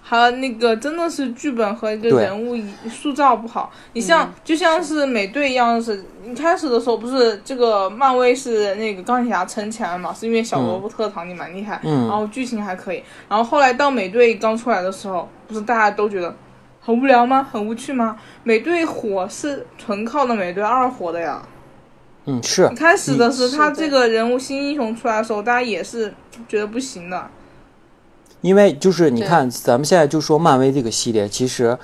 [0.00, 2.56] 还有那个真的是剧本和一个人物
[2.88, 3.72] 塑造不好。
[3.94, 13.02] 你像、就像是美队一样是，一开始的时候不是这个漫威是那个钢铁侠撑起来嘛，是因为小罗伯特·唐尼蛮厉害，嗯然后剧情还可以。
[13.28, 16.32] 然后后来到美队刚出来的时候，不是大家都觉得
[16.80, 17.42] 很无聊吗？
[17.50, 18.16] 很无趣吗？
[18.44, 21.42] 美队火是纯靠的美队二火的呀。
[22.26, 26.14] 嗯，是一开始的是是的他这个人物新英雄出来的时候，大家也是
[26.48, 27.28] 觉得不行的。
[28.40, 31.78] 因为就是你看，咱们现在就说漫威这个系列，其实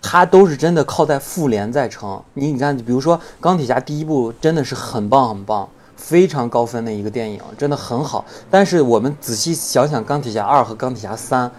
[0.00, 2.22] 它都是真的靠在复联在撑。
[2.34, 8.24] 你你看，比如说钢铁侠第一部真的是很棒很棒，非常高分的一个电影，真的很好。
[8.48, 11.50] 但是我们仔细想想，钢铁侠二和钢铁侠三，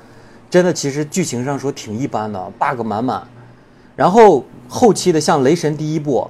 [0.49, 3.27] 真的其实剧情上说挺一般的，bug 满满。
[3.97, 6.29] 然后后期的像雷神第一部，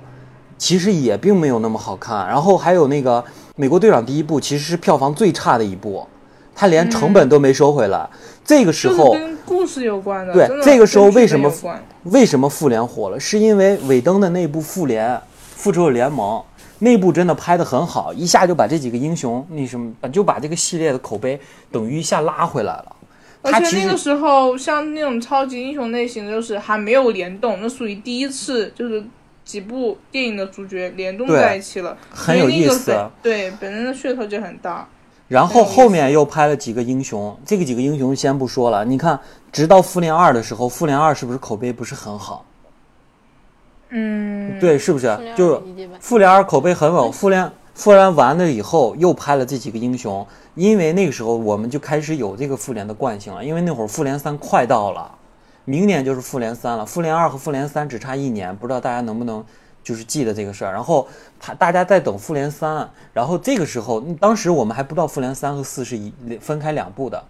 [0.61, 2.27] 其实也并没有那么好看。
[2.27, 3.23] 然后还有那个
[3.55, 6.07] 美国队长第一部，其实是票房最差的一部。
[6.53, 8.07] 他连成本都没收回来。
[8.45, 10.31] 这个时候，跟故事有关的。
[10.33, 11.51] 对这个时候为什么
[12.03, 13.19] 为什么复联火了？
[13.19, 16.39] 是因为尾灯的那部复联复仇者联盟
[16.77, 21.39] 那部真的拍的很好，一下就把这几个英雄那什么，就把这个系列的口碑
[21.71, 22.95] 等于一下拉回来了。
[23.41, 29.03] 而且那个时候，像那种超级英雄类型的，就是还没有联动，那属于第一次，就是
[29.43, 34.87] 几部电影的主角联动在一起了，很有意思对，本身的噱头就很大。
[35.27, 39.17] 然后后面又拍了几个英雄，这个几个英雄先不说了，你看，
[39.51, 42.45] 直到复联二的时候，复联二是不是口碑不是很好？
[43.89, 45.63] 嗯，对，是不是就
[45.99, 50.25] 复联二口碑很稳，复联复联完了以后又拍了这几个英雄，
[50.55, 55.13] 因为那个时候我们就开始有这个复联的惯性了，因为那会儿复联三快到了，
[55.71, 59.41] 明年就是复联三了，复联二和复联三只差一年，不知道大家能不能
[59.81, 60.73] 就是记得这个事儿。
[60.73, 61.07] 然后
[61.39, 66.11] 他大家在等复联三，然后这个时候当时我们还不知道复联三和四是一
[66.41, 67.23] 分开两部的。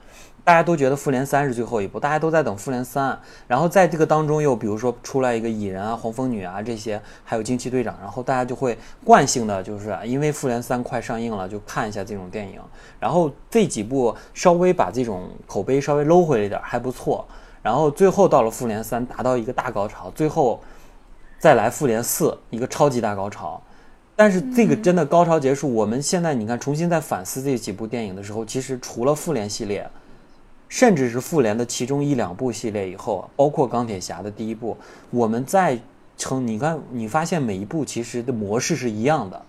[0.44, 3.16] 大家都觉得复联三是最后一部，大家都在等复联三。
[3.48, 12.60] 然后在这个当中又比如说出来一个蚁人啊、黄蜂女啊这些，还有惊奇队长，然后大家就会惯性的就是因为复联三快上映了，就看一下这种电影。
[13.00, 17.24] 然后这几部稍微把这种口碑稍微搂回来一点，还不错。
[17.62, 20.60] 然后最后到了复联三，达到一个大高潮，最后
[21.40, 23.62] 再来复联四，一个超级大高潮。
[24.16, 29.90] 但是这个真的高潮结束，我们现在你看重新在反思这几部电影的时候，其实除了复联系列，
[30.70, 34.78] 甚至是复联的其中一两部系列以后，包括钢铁侠的第一部，
[35.10, 35.80] 我们再
[36.18, 39.42] 称你看，你发现每一部其实的模式是一样的。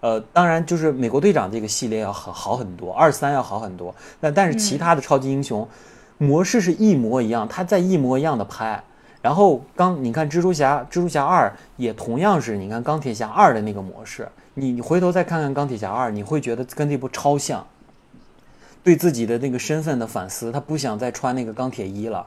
[0.00, 3.94] 呃，当然就是美国队长这个系列要好好很多，二三要好很多。
[4.20, 5.66] 那但是其他的超级英雄、
[6.18, 8.82] 模式是一模一样，他在一模一样的拍。
[9.22, 17.66] 然后刚你看蜘蛛侠，蜘蛛侠二也同样是你看钢铁侠二的那个模式，你你回头再看看钢铁侠二，你会觉得跟这部超像。
[18.84, 22.24] 对自己的那个身份的反思，他不想再穿那个钢铁衣了，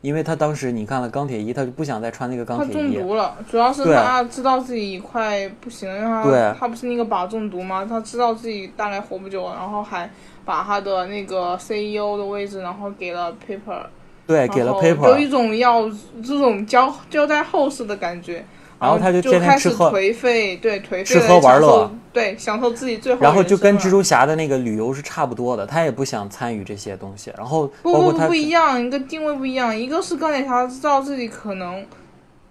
[0.00, 2.94] 因为他当时你看了钢铁衣，他就不想再穿那个钢铁衣。
[2.94, 7.86] 中毒了，主要是他知道自己快不行了，他他不是那个靶中毒吗？
[7.88, 10.10] 他知道自己大概活不久了，然后还
[10.44, 13.86] 把他的那个 CEO 的位置，然后给了 Paper，
[14.26, 15.88] 对，给了 paper，有一种要
[16.24, 18.44] 这种交交代后事的感觉。
[18.80, 27.32] 然后他就就天天开始吃喝颓废，对颓废吃喝玩乐，对享受自己最后的然后就跟蜘蛛侠的那个旅游是差不多的，他也不想参与这些东西。
[27.38, 31.86] 然后不不不不一样，一个定位不一样，一个是钢铁侠知道自己可能，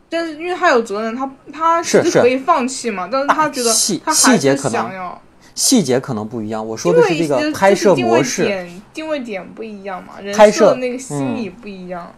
[0.09, 4.71] 但是因为他有责任，他他是可以放弃嘛，但是他觉得细他还是细节可能。
[4.71, 5.21] 想要，
[5.61, 8.45] 细节可能不一样，我说的是这个就是拍摄定位模式。
[8.45, 12.11] 点定位点不一样嘛，人拍摄那个心理不一样。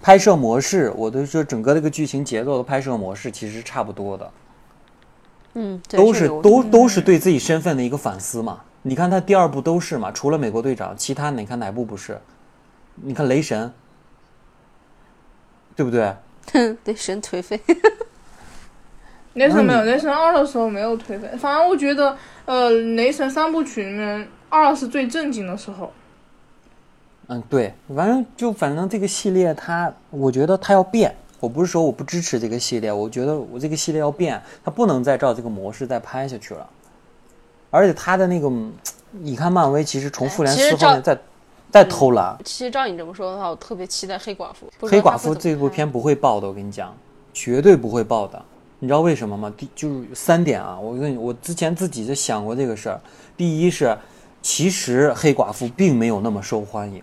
[0.00, 4.30] 拍摄模式，我都说整个这个剧情节奏的拍摄模式其实差不多的，
[5.54, 8.60] 嗯，都是都都是对自己身份的一个反思嘛。
[8.82, 12.20] 你看他第二部都是嘛，除了美国队长，其他你看哪部不是？
[12.94, 13.72] 你看雷神，
[15.74, 16.14] 对不对？
[16.84, 17.60] 雷神颓废。
[19.32, 22.16] 雷神没有，嗯雷神二的时候没有颓废，反正我觉得，
[22.46, 25.92] 呃，雷神三部曲里面二是最正经的时候。
[27.28, 31.14] 嗯，对，反正就反正这个系列它，我觉得它要变。
[31.40, 36.68] 我不是说我不支持这个系列，我觉得我这个系列要变，它不能再照这个模式再拍下去了。
[37.70, 38.72] 而且它的那个，嗯
[39.10, 41.18] 你看漫威其实从复联四后面再
[41.70, 44.70] 再偷懒，其实照你这么说的话，我特别期待黑寡妇。
[44.80, 46.96] 黑寡妇这部片不会爆的，我跟你讲，
[47.32, 48.42] 绝对不会爆的。
[48.84, 49.50] 你知道为什么吗？
[49.56, 53.00] 第就是三点啊，我跟你，我之前自己就想过这个事儿。
[53.34, 53.96] 第一是，
[54.42, 57.02] 其实黑寡妇并没有那么受欢迎，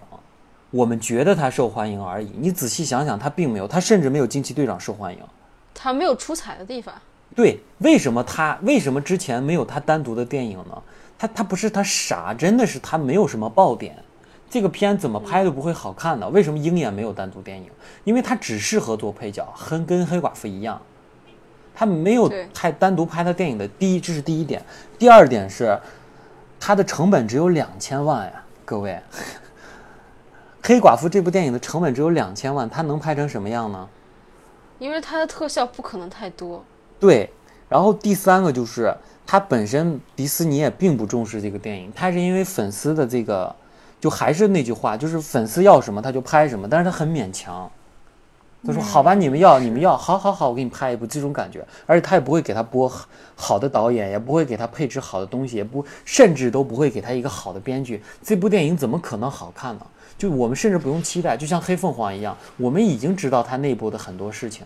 [0.70, 2.32] 我们觉得她受欢迎而已。
[2.38, 5.20] 你仔细想想，她并没有，她甚至没有惊奇队长受欢迎。
[5.74, 6.94] 她没有出彩的地方。
[7.36, 10.84] 对，为什么她为什么之前没有她单独的电影呢？
[11.18, 13.96] 她她不是她傻，真的是她没有什么爆点。
[14.52, 16.30] 这个片怎么拍都不会好看的。
[16.30, 17.72] 为什么鹰眼没有单独电影？
[18.04, 20.80] 因为它只适合做配角，很跟黑寡妇一样，
[21.74, 23.68] 他没有对太单独拍他电影的。
[23.68, 24.64] 第一，这是第一点。
[25.00, 25.80] 第二点是，
[26.60, 29.00] 他的成本只有两千万呀，各位。
[30.64, 33.90] 黑寡妇这部电影的成本只有两千万，他能拍成什么样呢？
[34.78, 36.64] 因为它的特效不可能太多。
[37.00, 37.32] 对，
[37.68, 38.96] 然后第三个就是
[39.26, 43.56] 它本身迪斯尼也并不重视这个电影，它是因为粉丝的这个，
[44.00, 47.70] 就还是那句话，就是粉丝要什么他就拍什么，但是他很勉强。
[48.66, 58.02] 他说：“好吧，你们要你们要，好好好，我给你拍一部这种感觉。”而且他也不会给他播好好的导演，也不会给他配置好的东西，也不甚至都不会给他一个好的编剧。
[58.24, 59.86] 这部电影怎么可能好看呢？
[60.18, 64.66] 就我们甚至不用期待，就像黑凤凰一样，我们已经知道它内部的很多事情。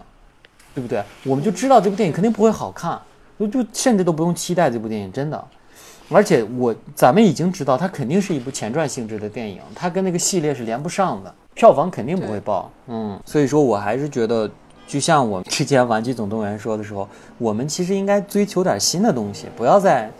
[0.73, 1.01] 对不对？
[1.23, 2.99] 我们就知道这部电影肯定不会好看，
[3.39, 5.41] 就就甚至都不用期待这部电影，真的。
[6.09, 12.69] 而且我咱们已经知道，它肯定是一部前传性质的电影，它跟那个系列是连不上的，票房肯定不会爆。
[12.87, 14.47] 嗯，所以说我还是觉得，
[14.85, 17.07] 就像我之前《玩具总动员》说的时候，
[17.39, 20.11] 我们其实应该追求点新的东西，不要再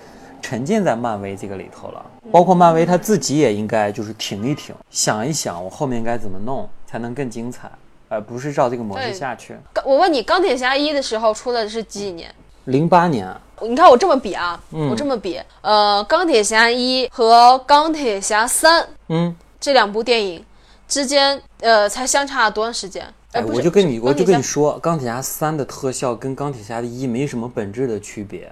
[0.42, 2.04] 沉浸在漫威这个里头了。
[2.32, 7.70] 包括漫威他自己也应该就是停一停，想一想我后面该怎么弄才能更精彩，
[8.10, 9.56] 而不是照这个模式下去。
[9.84, 12.34] 我问你，钢铁侠一的时候出的是几几年？
[12.66, 13.32] 零八年，
[13.62, 20.44] 你看我这么比啊，嗯我这么比，呃，钢铁侠一和钢铁侠三嗯，这两部电影
[20.88, 23.06] 之间，呃，才相差多长时间？
[23.32, 28.52] 哎，我就跟你，我就跟你说，钢铁侠三的特效跟钢铁侠的一没什么本质的区别，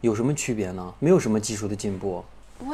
[0.00, 0.92] 有什么区别呢？
[0.98, 2.24] 没有什么技术的进步。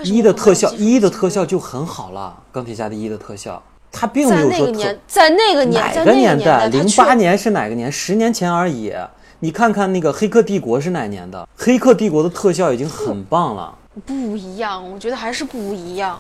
[0.02, 6.44] 一的特效，一的特效就很好了，钢铁侠的一的特效，它并没在有说特那个年，在那个年，哪个个年代？
[6.44, 7.92] 代，零八年是哪个年？
[7.92, 8.94] 十年前而已。
[9.40, 11.42] 你看看那个《黑客帝国》是哪年的？
[11.62, 13.76] 《黑客帝国》的特效已经很棒了，
[14.06, 16.18] 不一样，我觉得还是不一样。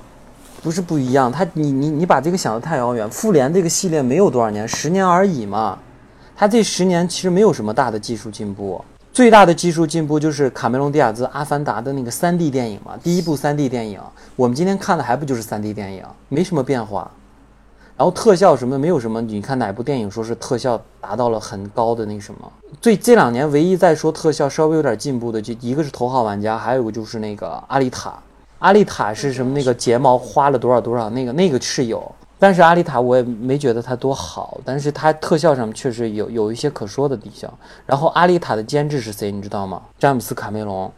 [0.64, 1.30] 不是不一样。
[1.30, 3.08] 它你你你把这个想得太遥远。
[3.10, 5.78] 复联这个系列没有多少年，十年而已嘛。
[6.34, 14.00] 它这十年其实没有什么大的技术进步，最大的技术进步就是卡梅隆·迪亚兹《阿凡达》的那个 3D 电影嘛，第一部 3D 电影，
[14.34, 17.08] 我们今天看的还不就是 3D 电影，没什么变化。
[17.96, 22.52] 然后特效什么的没有什么，你看哪部电影说是特效达到了很高的那什么？
[22.80, 28.18] 最这两年唯一在说特效稍微有点进步的，就一个是《头号玩家》，还有一个就是那个阿丽塔。
[28.58, 29.52] 阿丽塔是什么？
[29.52, 31.10] 那个睫毛花了多少多少？
[31.10, 37.52] 那个那个是有，但是阿丽塔我也没觉得它多好，但是它特效上确实有有一些可说的地方。
[37.84, 39.30] 然后阿丽塔的监制是谁？
[39.30, 39.82] 你知道吗？
[39.98, 40.90] 詹姆斯卡梅隆。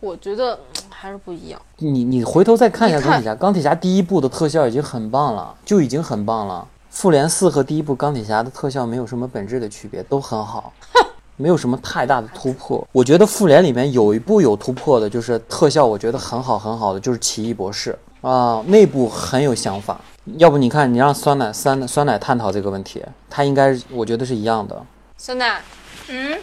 [0.00, 1.60] 我觉得嗯还是不一样。
[1.78, 6.66] 你你回头再看一下钢铁侠，钢铁侠第一部的特效已经很棒了，就已经很棒了。
[6.90, 10.72] 复联四和第一部钢铁侠的特效没有什么本质的区别，都很好，
[11.40, 12.86] 没有什么太大的突破。
[12.92, 19.98] 我觉得复联里面有一部有突破的，就是特效，我觉得很好很好的，就是奇异博士啊，那部很有想法。
[20.36, 24.84] 要不你看，你让酸奶酸酸奶探讨这个问题，他应该我觉得是一样的。
[25.16, 25.62] 酸奶，
[26.08, 26.38] 嗯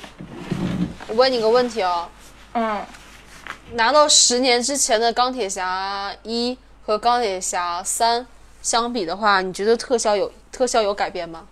[1.07, 2.07] 我问你个问题哦，
[2.53, 2.81] 嗯，
[3.73, 8.25] 拿到十年之前的钢铁侠一和钢铁侠三
[8.63, 11.43] 相比的话，你觉得特效有特效有改变吗？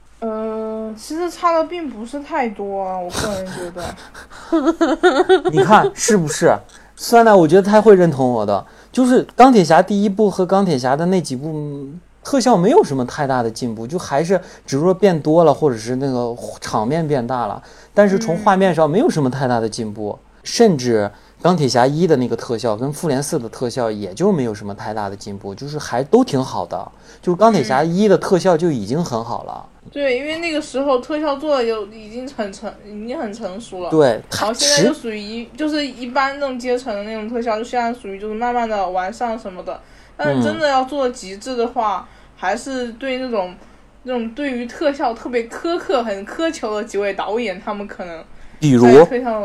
[0.86, 5.50] 呃，其实差的并不是太多，啊我个人觉得。
[5.52, 6.56] 你看是不是？
[6.96, 17.62] 酸奶，我觉得他会认同我的，就是钢铁侠第一部和钢铁侠的那几部嗯特效没有什么太大的进步，就还是只是说变多了，或者是那个场面变大了，
[17.94, 21.12] 但是从画面上没有什么太大的进步，甚至
[21.46, 26.92] 钢铁侠一的那个特效跟复联四的特效也就没有什么太大的进步，就是还都挺好的，
[27.22, 33.92] 就是钢铁侠一的特效就已经很好了，对，因为那个时候特效做的就已经很成，已经很成熟了。。
[33.92, 39.80] 对，然后现在就属于一，就是一般那种阶层的那种特效，就现在属于就是慢慢的完善什么的。
[40.18, 43.54] 但是真的要做极致的话，还是对那种
[44.02, 48.26] 那种对于特效特别苛刻、很苛求的几位导演，他们可能
[48.60, 49.44] 比如特效，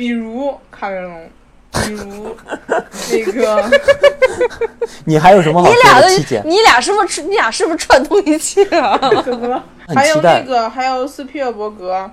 [0.00, 1.30] 比如卡梅隆，
[1.72, 2.34] 比如
[3.12, 3.70] 那个。
[5.04, 6.48] 你还有什么好说的，你俩的？
[6.48, 8.98] 你俩是不是你俩是不是串通一气啊？
[9.22, 9.62] 怎么了？
[9.94, 12.10] 还有那个，还有斯皮尔伯格。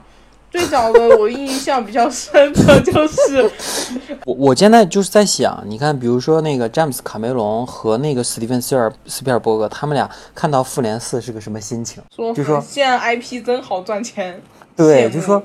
[0.52, 3.50] 最早的我印象比较深的就是，
[4.26, 12.04] 我我现在就是在想，你看，比如说那个詹姆斯卡梅隆和那个史蒂芬斯尔斯皮尔伯格，他们俩看到复联四是个什么心情？
[12.14, 14.42] 说就说现在 IP 真好赚钱。
[14.76, 15.42] 对，就说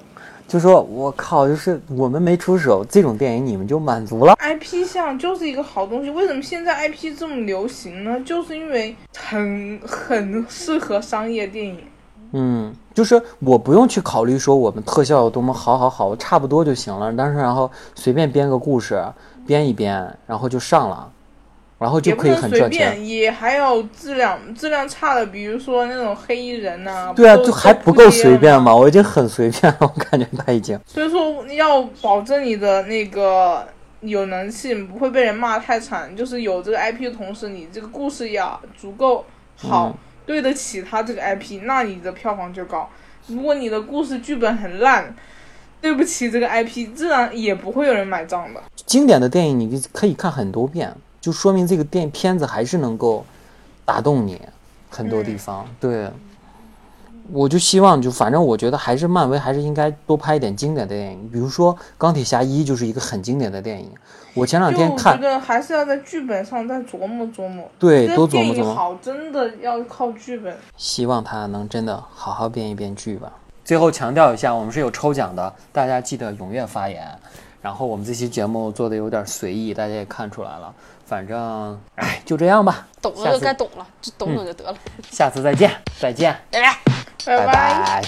[0.52, 4.34] 就说我靠，就是我们没出手，这种电影你们就满足了。
[4.38, 8.20] IP 像就是一个好东西，为什么现在 IP 这么流行呢？
[8.20, 11.78] 就是因为很很适合商业电影。
[12.32, 17.10] 嗯，就是我不用去考虑说我们特效有多么好好好，我差不多就行了。
[17.16, 19.02] 但是然后随便编个故事，
[19.46, 21.10] 编一编，然后就上了，
[21.82, 28.52] 然后就可以也还有质量质量差的，比如说那种黑衣人呐、对啊，就还不够随便。
[28.62, 30.78] 嘛，我已经很随便了，我感觉他已经。
[30.86, 33.66] 所以说要保证你的那个
[34.02, 36.16] 有能气，不会被人骂太惨。
[36.16, 39.24] 就是有这个 IP 的同时，你这个故事要足够
[39.56, 42.88] 好，嗯对得起他这个 IP，那你的票房就高。
[43.26, 45.12] 如果你的故事剧本很烂，
[45.80, 48.62] 对不起这个 IP，自然也不会有人买账的。
[48.86, 53.24] 经典的电影你可以看很多遍，就说明这个电片子还是能够
[53.84, 54.38] 打动你
[54.90, 55.64] 很多地方。
[55.80, 56.10] 对，
[57.32, 63.90] 我就希望就反正我觉得还是漫威还是应该多拍一点经典的电影，比如说《钢铁侠一》就是一个很经典的电影。
[64.34, 67.70] 我前两就我觉天看，得还是要在剧本上再琢磨琢磨。
[67.78, 68.74] 对，多琢磨琢磨。
[68.74, 70.56] 好，真的要靠剧本。
[70.76, 73.30] 希望他能真的好好编一编剧吧。
[73.64, 77.06] 最后强调一下，我们是有抽奖的，大家记得踊跃发言。
[77.60, 80.74] 然后我们这期节目做的有点随意，大家也看出来了。
[81.12, 82.88] 反正，哎，就这样吧。
[83.02, 84.74] 懂了就该懂了，就懂懂就得了。
[85.10, 85.70] 下次再见，
[86.00, 86.74] 再见，拜拜。
[87.26, 88.02] 拜拜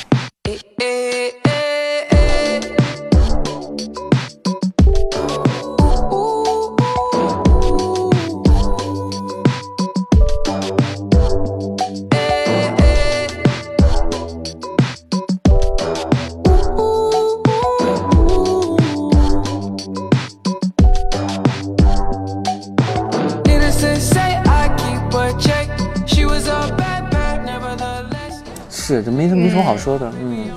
[28.84, 30.48] 是，这没什没什么好说的，嗯。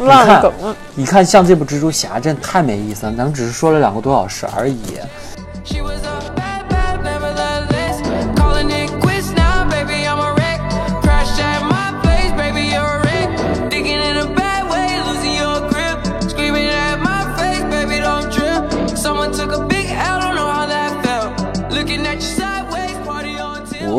[0.00, 0.76] 烂梗了。
[0.94, 4.98] 你看，像这部蜘蛛侠真的太没意思了，咱们只是说了两个多小时而已。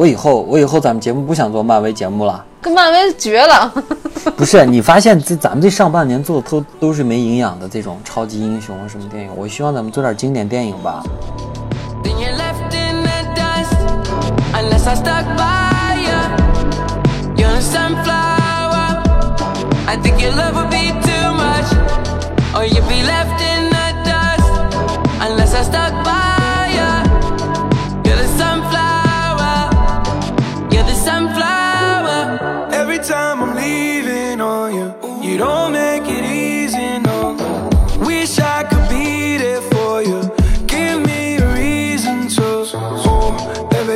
[0.07, 2.43] 以后，我以后咱们节目不想做漫威节目了。
[2.61, 3.71] 跟漫威绝了，
[4.35, 11.03] 不是，你发现这咱们这上半年做的都都是没营养的这种超级英雄什么电影，我希望咱们做点经典电影吧。
[12.03, 13.75] Then you're left in the dust.
[14.53, 14.95] Unless I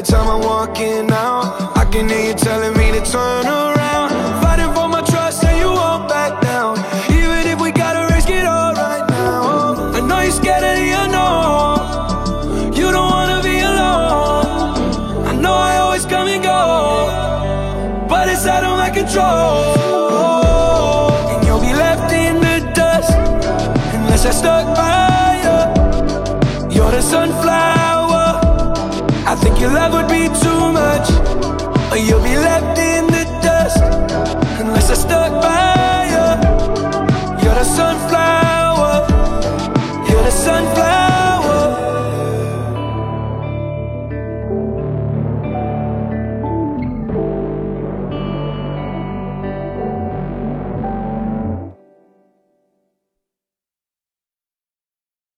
[0.02, 3.71] time I'm walking out, I can hear you telling me to turn around.